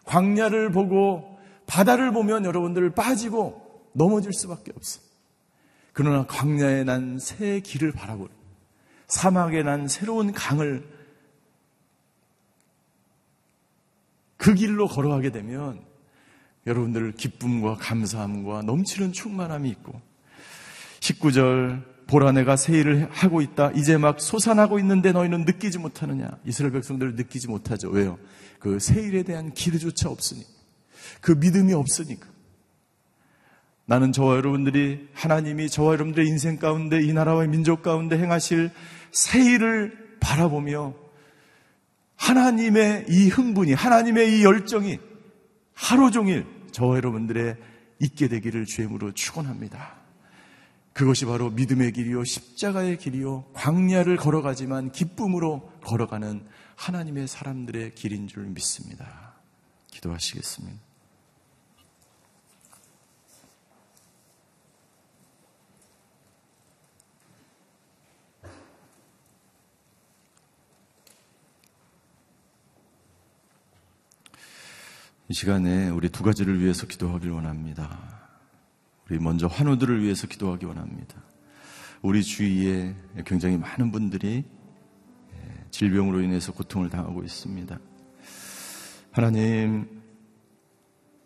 광야를 0.05 0.71
보고 0.71 1.36
바다를 1.67 2.11
보면 2.11 2.45
여러분들 2.45 2.89
빠지고 2.91 3.89
넘어질 3.93 4.33
수밖에 4.33 4.71
없어. 4.75 4.99
그러나 5.93 6.25
광야에 6.25 6.83
난 6.83 7.19
새 7.19 7.59
길을 7.59 7.91
바라보는 7.91 8.31
사막에 9.07 9.63
난 9.63 9.87
새로운 9.87 10.31
강을 10.33 10.87
그 14.37 14.53
길로 14.53 14.87
걸어가게 14.87 15.31
되면 15.31 15.81
여러분들 16.67 17.13
기쁨과 17.13 17.75
감사함과 17.75 18.61
넘치는 18.63 19.13
충만함이 19.13 19.69
있고 19.69 19.99
19절 20.99 21.83
보라 22.07 22.31
내가 22.31 22.55
새 22.55 22.77
일을 22.79 23.09
하고 23.11 23.41
있다. 23.41 23.71
이제 23.71 23.97
막 23.97 24.21
솟아나고 24.21 24.79
있는데 24.79 25.11
너희는 25.11 25.41
느끼지 25.43 25.77
못하느냐. 25.77 26.29
이스라엘 26.45 26.71
백성들을 26.71 27.15
느끼지 27.15 27.47
못하죠. 27.49 27.89
왜요? 27.89 28.17
그 28.59 28.79
새 28.79 29.01
일에 29.01 29.23
대한 29.23 29.53
기대조차 29.53 30.09
없으니. 30.09 30.45
그 31.21 31.31
믿음이 31.31 31.73
없으니까. 31.73 32.27
나는 33.85 34.11
저와 34.11 34.35
여러분들이 34.35 35.07
하나님이 35.13 35.69
저와 35.69 35.93
여러분들의 35.93 36.27
인생 36.27 36.57
가운데 36.57 37.01
이 37.01 37.13
나라와 37.13 37.45
민족 37.45 37.81
가운데 37.81 38.17
행하실 38.17 38.71
새 39.11 39.43
일을 39.43 40.17
바라보며 40.19 40.93
하나님의 42.17 43.05
이 43.09 43.29
흥분이, 43.29 43.73
하나님의 43.73 44.39
이 44.39 44.43
열정이 44.43 44.99
하루 45.73 46.11
종일 46.11 46.45
저와 46.71 46.97
여러분들의 46.97 47.55
있게 47.99 48.27
되기를 48.27 48.65
주임으로 48.65 49.13
축원합니다. 49.13 49.95
그것이 50.93 51.25
바로 51.25 51.51
믿음의 51.51 51.93
길이요 51.93 52.23
십자가의 52.23 52.97
길이요 52.97 53.45
광야를 53.53 54.17
걸어가지만 54.17 54.91
기쁨으로 54.91 55.71
걸어가는 55.85 56.43
하나님의 56.75 57.27
사람들의 57.27 57.93
길인 57.93 58.27
줄 58.27 58.45
믿습니다. 58.45 59.35
기도하시겠습니다. 59.91 60.86
이 75.29 75.33
시간에 75.33 75.89
우리 75.89 76.07
두 76.07 76.23
가지를 76.23 76.61
위해서 76.61 76.87
기도하길 76.87 77.31
원합니다. 77.31 77.99
우리 79.09 79.19
먼저 79.19 79.47
환우들을 79.47 80.01
위해서 80.01 80.25
기도하기 80.25 80.65
원합니다. 80.65 81.21
우리 82.01 82.23
주위에 82.23 82.95
굉장히 83.25 83.57
많은 83.57 83.91
분들이 83.91 84.45
예, 85.33 85.65
질병으로 85.69 86.21
인해서 86.21 86.53
고통을 86.53 86.89
당하고 86.89 87.23
있습니다. 87.23 87.77
하나님, 89.11 90.01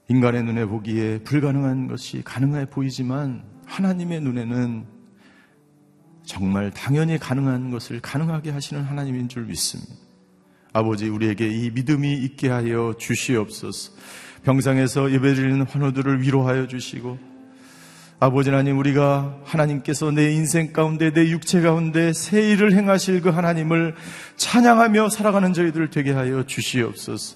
인간의 0.07 0.45
눈에 0.45 0.65
보기에 0.65 1.19
불가능한 1.19 1.87
것이 1.87 2.23
가능해 2.23 2.71
보이지만 2.71 3.43
하나님의 3.67 4.21
눈에는 4.21 4.87
정말 6.23 6.71
당연히 6.71 7.19
가능한 7.19 7.69
것을 7.69 8.01
가능하게 8.01 8.49
하시는 8.49 8.81
하나님인 8.81 9.29
줄 9.29 9.45
믿습니다. 9.45 10.10
아버지, 10.73 11.09
우리에게 11.09 11.47
이 11.47 11.69
믿음이 11.71 12.13
있게 12.13 12.49
하여 12.49 12.93
주시옵소서. 12.97 13.91
병상에서 14.43 15.11
예배드리는 15.11 15.61
환우들을 15.63 16.21
위로하여 16.21 16.67
주시고, 16.67 17.19
아버지 18.19 18.51
하나님, 18.51 18.77
우리가 18.77 19.39
하나님께서 19.43 20.11
내 20.11 20.31
인생 20.31 20.71
가운데, 20.71 21.11
내 21.11 21.29
육체 21.29 21.59
가운데 21.59 22.13
새 22.13 22.51
일을 22.51 22.73
행하실 22.73 23.21
그 23.21 23.29
하나님을 23.29 23.95
찬양하며 24.37 25.09
살아가는 25.09 25.51
저희들 25.53 25.89
되게 25.89 26.11
하여 26.11 26.45
주시옵소서. 26.45 27.35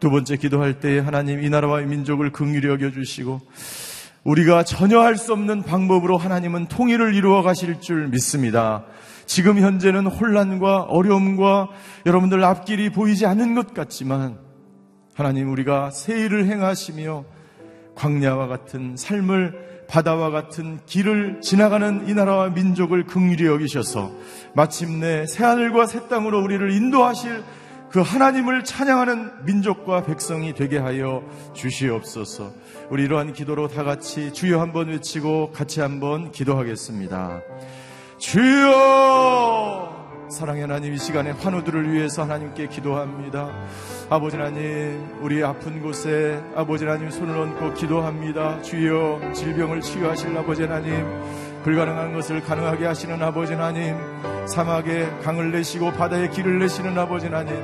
두 0.00 0.10
번째 0.10 0.36
기도할 0.36 0.78
때에 0.80 0.98
하나님 0.98 1.42
이 1.42 1.48
나라와 1.48 1.80
이 1.80 1.86
민족을 1.86 2.30
긍휼히 2.30 2.66
여겨 2.68 2.90
주시고 2.92 3.40
우리가 4.24 4.62
전혀 4.62 5.00
할 5.00 5.16
수 5.16 5.32
없는 5.32 5.62
방법으로 5.62 6.18
하나님은 6.18 6.66
통일을 6.66 7.14
이루어 7.14 7.42
가실 7.42 7.80
줄 7.80 8.08
믿습니다. 8.08 8.84
지금 9.28 9.58
현재는 9.58 10.06
혼란과 10.06 10.84
어려움과 10.84 11.68
여러분들 12.06 12.42
앞길이 12.42 12.88
보이지 12.88 13.26
않는 13.26 13.54
것 13.54 13.74
같지만 13.74 14.38
하나님 15.14 15.52
우리가 15.52 15.90
새 15.90 16.18
일을 16.18 16.46
행하시며 16.46 17.24
광야와 17.94 18.46
같은 18.46 18.96
삶을 18.96 19.84
바다와 19.86 20.30
같은 20.30 20.80
길을 20.86 21.42
지나가는 21.42 22.08
이 22.08 22.14
나라와 22.14 22.48
민족을 22.48 23.04
긍휼히 23.04 23.44
여기셔서 23.44 24.12
마침내 24.54 25.26
새하늘과 25.26 25.84
새 25.84 26.08
땅으로 26.08 26.42
우리를 26.42 26.72
인도하실 26.72 27.44
그 27.90 28.00
하나님을 28.00 28.64
찬양하는 28.64 29.44
민족과 29.44 30.04
백성이 30.04 30.54
되게 30.54 30.78
하여 30.78 31.22
주시옵소서. 31.52 32.52
우리 32.88 33.04
이러한 33.04 33.34
기도로 33.34 33.68
다 33.68 33.84
같이 33.84 34.32
주여 34.32 34.58
한번 34.58 34.88
외치고 34.88 35.52
같이 35.52 35.80
한번 35.80 36.32
기도하겠습니다. 36.32 37.42
주여! 38.18 39.96
사랑의 40.28 40.62
하나님 40.62 40.92
이 40.92 40.98
시간에 40.98 41.30
환우들을 41.30 41.92
위해서 41.92 42.22
하나님께 42.22 42.66
기도합니다. 42.66 43.48
아버지 44.10 44.36
하나님 44.36 45.18
우리 45.20 45.42
아픈 45.42 45.80
곳에 45.80 46.42
아버지 46.54 46.84
하나님 46.84 47.10
손을 47.10 47.36
얹고 47.36 47.74
기도합니다. 47.74 48.60
주여 48.62 49.32
질병을 49.32 49.80
치유하실 49.80 50.36
아버지 50.36 50.62
하나님 50.62 51.06
불가능한 51.62 52.12
것을 52.12 52.42
가능하게 52.42 52.86
하시는 52.86 53.22
아버지 53.22 53.54
하나님 53.54 53.96
사막에 54.46 55.08
강을 55.22 55.52
내시고 55.52 55.92
바다에 55.92 56.28
길을 56.28 56.58
내시는 56.58 56.98
아버지 56.98 57.26
하나님 57.26 57.54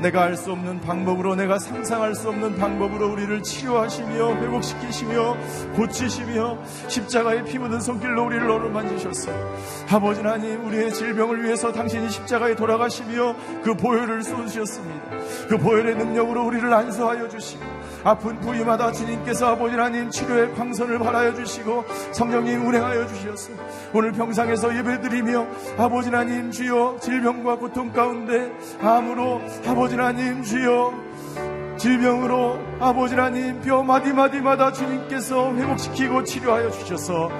내가 0.00 0.22
알 0.22 0.36
수 0.36 0.52
없는 0.52 0.80
방법으로 0.80 1.34
내가 1.34 1.58
상상할 1.58 2.14
수 2.14 2.28
없는 2.28 2.56
방법으로 2.56 3.12
우리를 3.12 3.42
치료하시며 3.42 4.34
회복시키시며 4.36 5.36
고치시며 5.74 6.58
십자가에 6.86 7.42
피 7.42 7.58
묻은 7.58 7.80
손길로 7.80 8.26
우리를 8.26 8.48
어루만지셨어요. 8.48 9.56
아버지 9.90 10.20
하나님 10.20 10.64
우리의 10.64 10.92
질병을 10.92 11.42
위해서 11.42 11.72
당신이 11.72 12.08
십자가에 12.10 12.54
돌아가시며 12.54 13.34
그 13.64 13.74
보혈을 13.74 14.22
쏟으셨습니다. 14.22 15.04
그 15.48 15.58
보혈의 15.58 15.96
능력으로 15.96 16.46
우리를 16.46 16.72
안수하여 16.72 17.28
주시고 17.28 17.64
아픈 18.04 18.40
부위마다 18.40 18.92
주님께서 18.92 19.48
아버지 19.48 19.74
하나님 19.74 20.10
치료의 20.10 20.54
광선을 20.54 20.98
발하여 20.98 21.34
주시고 21.34 21.84
성령님 22.12 22.66
운행하여 22.66 23.06
주셨어 23.06 23.52
오늘 23.92 24.12
병상에서 24.12 24.76
예배드리며 24.78 25.46
아버지 25.78 26.10
하나님 26.10 26.50
주여 26.50 26.98
질병과 27.00 27.56
고통 27.56 27.92
가운데 27.92 28.52
암으로 28.80 29.40
아버지 29.66 29.96
하나님 29.96 30.42
주여 30.42 31.08
질병으로 31.78 32.58
아버지 32.80 33.14
하나님 33.14 33.60
뼈 33.60 33.82
마디마디마다 33.82 34.72
주님께서 34.72 35.54
회복시키고 35.54 36.24
치료하여 36.24 36.70
주셔서 36.70 37.30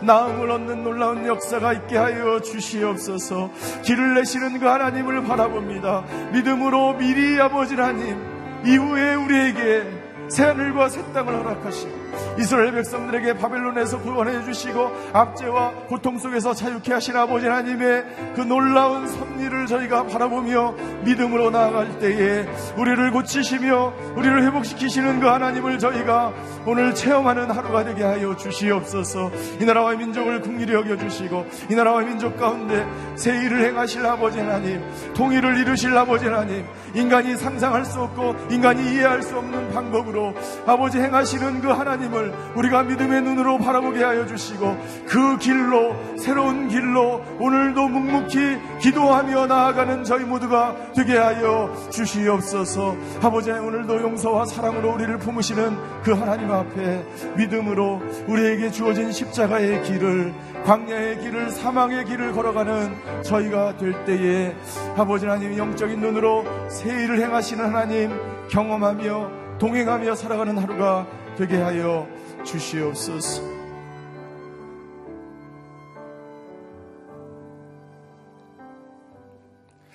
나음을 0.00 0.50
얻는 0.50 0.82
놀라운 0.82 1.26
역사가 1.26 1.72
있게 1.74 1.96
하여 1.96 2.40
주시옵소서. 2.40 3.50
길을 3.84 4.14
내시는 4.14 4.58
그 4.58 4.66
하나님을 4.66 5.22
바라봅니다. 5.22 6.04
믿음으로 6.32 6.94
미리 6.94 7.40
아버지 7.40 7.74
하나님 7.74 8.16
이후에 8.64 9.14
우리에게 9.14 10.01
새 10.32 10.44
하늘과 10.44 10.88
새 10.88 11.02
땅을 11.12 11.34
허락하시고 11.40 12.01
이스라엘 12.38 12.72
백성들에게 12.72 13.34
바벨론에서 13.34 14.00
구원해 14.00 14.42
주시고 14.44 14.90
압제와 15.12 15.72
고통 15.88 16.18
속에서 16.18 16.54
자유케 16.54 16.92
하신 16.92 17.16
아버지 17.16 17.46
하나님의 17.46 18.04
그 18.34 18.40
놀라운 18.40 19.06
섭리를 19.06 19.66
저희가 19.66 20.06
바라보며 20.06 20.74
믿음으로 21.04 21.50
나아갈 21.50 21.98
때에 21.98 22.46
우리를 22.76 23.10
고치시며 23.10 23.92
우리를 24.16 24.44
회복시키시는 24.44 25.20
그 25.20 25.26
하나님을 25.26 25.78
저희가 25.78 26.32
오늘 26.66 26.94
체험하는 26.94 27.50
하루가 27.50 27.84
되게 27.84 28.02
하여 28.04 28.36
주시옵소서. 28.36 29.30
이 29.60 29.64
나라와 29.64 29.94
민족을 29.94 30.40
국리히 30.40 30.72
여겨주시고 30.72 31.46
이 31.70 31.74
나라와 31.74 32.00
민족 32.00 32.36
가운데 32.36 32.86
새 33.16 33.36
일을 33.44 33.64
행하실 33.66 34.04
아버지 34.06 34.38
하나님 34.38 34.82
통일을 35.14 35.58
이루실 35.58 35.96
아버지 35.96 36.26
하나님 36.26 36.64
인간이 36.94 37.36
상상할 37.36 37.84
수 37.84 38.00
없고 38.00 38.36
인간이 38.50 38.94
이해할 38.94 39.22
수 39.22 39.36
없는 39.36 39.72
방법으로 39.72 40.34
아버지 40.66 40.98
행하시는 40.98 41.60
그 41.60 41.68
하나님 41.68 42.01
을 42.02 42.32
우리가 42.56 42.82
믿음의 42.82 43.22
눈으로 43.22 43.58
바라보게 43.58 44.02
하여 44.02 44.26
주시고 44.26 44.76
그 45.06 45.38
길로 45.38 45.94
새로운 46.16 46.68
길로 46.68 47.22
오늘도 47.38 47.88
묵묵히 47.88 48.58
기도하며 48.80 49.46
나아가는 49.46 50.02
저희 50.04 50.24
모두가 50.24 50.74
되게 50.94 51.16
하여 51.16 51.72
주시옵소서. 51.90 52.96
아버지 53.22 53.50
오늘도 53.50 54.02
용서와 54.02 54.46
사랑으로 54.46 54.94
우리를 54.94 55.16
품으시는 55.18 56.02
그 56.02 56.12
하나님 56.12 56.50
앞에 56.50 57.04
믿음으로 57.36 58.02
우리에게 58.26 58.70
주어진 58.70 59.12
십자가의 59.12 59.82
길을 59.84 60.34
광야의 60.64 61.20
길을 61.20 61.50
사망의 61.50 62.04
길을 62.04 62.32
걸어가는 62.32 63.22
저희가 63.22 63.76
될 63.76 64.04
때에 64.04 64.54
아버지 64.96 65.26
하나님 65.26 65.56
영적인 65.56 66.00
눈으로 66.00 66.44
새 66.68 66.90
일을 66.90 67.20
행하시는 67.20 67.64
하나님 67.64 68.10
경험하며 68.48 69.42
동행하며 69.58 70.14
살아가는 70.14 70.58
하루가 70.58 71.06
되게 71.36 71.56
하여 71.56 72.06
주시옵소서. 72.44 73.42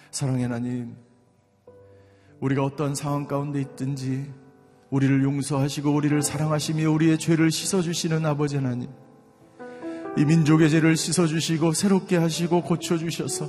사랑의 0.10 0.44
하나님, 0.44 0.96
우리가 2.40 2.64
어떤 2.64 2.96
상황 2.96 3.28
가운데 3.28 3.62
있든지 3.62 4.32
우리를 4.90 5.24
용서하시고 5.24 5.94
우리를 5.94 6.20
사랑하시며 6.24 6.90
우리의 6.90 7.20
죄를 7.20 7.52
씻어주시는 7.52 8.26
아버지 8.26 8.56
하나님, 8.56 8.90
이 10.18 10.26
민족의 10.26 10.72
죄를 10.72 10.98
씻어주시고 10.98 11.74
새롭게 11.74 12.18
하시고 12.18 12.64
고쳐주셔서 12.64 13.48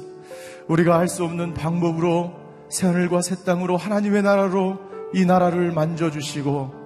우리가 0.69 0.99
알 0.99 1.09
수 1.09 1.25
없는 1.25 1.55
방법으로 1.55 2.35
새하늘과 2.69 3.23
새 3.23 3.45
땅으로 3.45 3.79
하나님의 3.79 4.23
나라로 4.23 4.79
이 5.15 5.25
나라를 5.25 5.73
만져주시고 5.73 6.78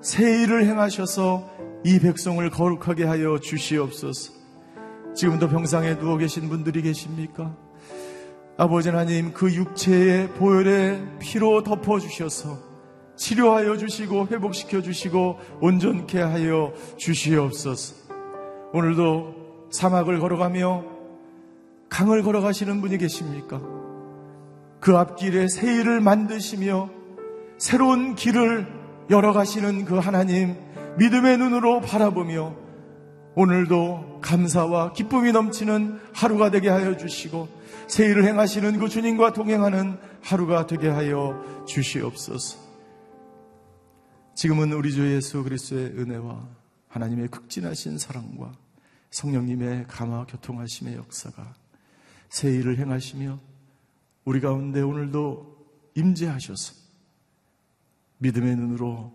새 0.00 0.42
일을 0.42 0.66
행하셔서 0.66 1.50
이 1.84 1.98
백성을 1.98 2.48
거룩하게 2.50 3.04
하여 3.04 3.38
주시옵소서. 3.38 4.32
지금도 5.14 5.48
병상에 5.48 5.98
누워 5.98 6.16
계신 6.16 6.48
분들이 6.48 6.82
계십니까? 6.82 7.56
아버지 8.58 8.88
하나님 8.88 9.32
그 9.32 9.52
육체의 9.52 10.30
보혈의 10.34 11.18
피로 11.18 11.62
덮어 11.62 11.98
주셔서 11.98 12.58
치료하여 13.16 13.76
주시고 13.76 14.28
회복시켜 14.28 14.82
주시고 14.82 15.38
온전케 15.60 16.20
하여 16.20 16.72
주시옵소서. 16.96 18.06
오늘도 18.72 19.68
사막을 19.70 20.20
걸어가며 20.20 20.84
강을 21.88 22.22
걸어가시는 22.22 22.80
분이 22.80 22.98
계십니까? 22.98 23.60
그 24.80 24.96
앞길에 24.96 25.48
새 25.48 25.80
일을 25.80 26.00
만드시며 26.00 26.90
새로운 27.58 28.14
길을 28.14 28.66
열어가시는 29.10 29.84
그 29.84 29.98
하나님 29.98 30.56
믿음의 30.98 31.38
눈으로 31.38 31.80
바라보며 31.80 32.56
오늘도 33.34 34.20
감사와 34.22 34.94
기쁨이 34.94 35.30
넘치는 35.30 36.00
하루가 36.14 36.50
되게 36.50 36.68
하여 36.70 36.96
주시고 36.96 37.48
새 37.86 38.06
일을 38.06 38.24
행하시는 38.24 38.78
그 38.78 38.88
주님과 38.88 39.32
동행하는 39.34 39.98
하루가 40.22 40.66
되게 40.66 40.88
하여 40.88 41.64
주시옵소서. 41.66 42.58
지금은 44.34 44.72
우리 44.72 44.90
주 44.90 45.14
예수 45.14 45.42
그리스도의 45.44 45.92
은혜와 45.98 46.48
하나님의 46.88 47.28
극진하신 47.28 47.98
사랑과 47.98 48.52
성령님의 49.10 49.86
감화 49.86 50.24
교통하심의 50.24 50.94
역사가 50.96 51.54
새 52.28 52.50
일을 52.50 52.78
행하시며 52.78 53.38
우리 54.24 54.40
가운데 54.40 54.80
오늘도 54.80 55.56
임재하셔서 55.94 56.85
믿음의 58.18 58.56
눈으로 58.56 59.12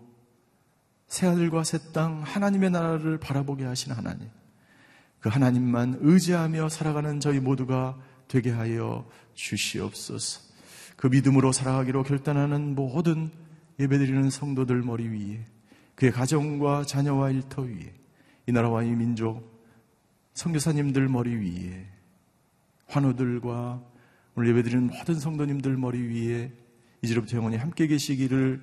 새하늘과 1.08 1.64
새 1.64 1.78
땅 1.92 2.22
하나님의 2.22 2.70
나라를 2.70 3.18
바라보게 3.18 3.64
하신 3.64 3.92
하나님 3.92 4.28
그 5.20 5.28
하나님만 5.28 5.98
의지하며 6.00 6.68
살아가는 6.68 7.20
저희 7.20 7.38
모두가 7.38 7.98
되게 8.28 8.50
하여 8.50 9.06
주시옵소서. 9.34 10.40
그 10.96 11.06
믿음으로 11.08 11.52
살아가기로 11.52 12.02
결단하는 12.02 12.74
모든 12.74 13.30
예배드리는 13.78 14.30
성도들 14.30 14.82
머리 14.82 15.08
위에 15.08 15.44
그의 15.94 16.12
가정과 16.12 16.84
자녀와 16.84 17.30
일터 17.30 17.62
위에 17.62 17.92
이 18.46 18.52
나라와 18.52 18.82
이 18.82 18.90
민족 18.90 19.62
선교사님들 20.34 21.08
머리 21.08 21.34
위에 21.36 21.86
환우들과 22.86 23.82
오늘 24.34 24.48
예배드리는 24.50 24.86
모든 24.86 25.14
성도님들 25.20 25.76
머리 25.76 26.00
위에 26.00 26.52
이제로부터 27.02 27.36
영원히 27.36 27.56
함께 27.56 27.86
계시기를 27.86 28.62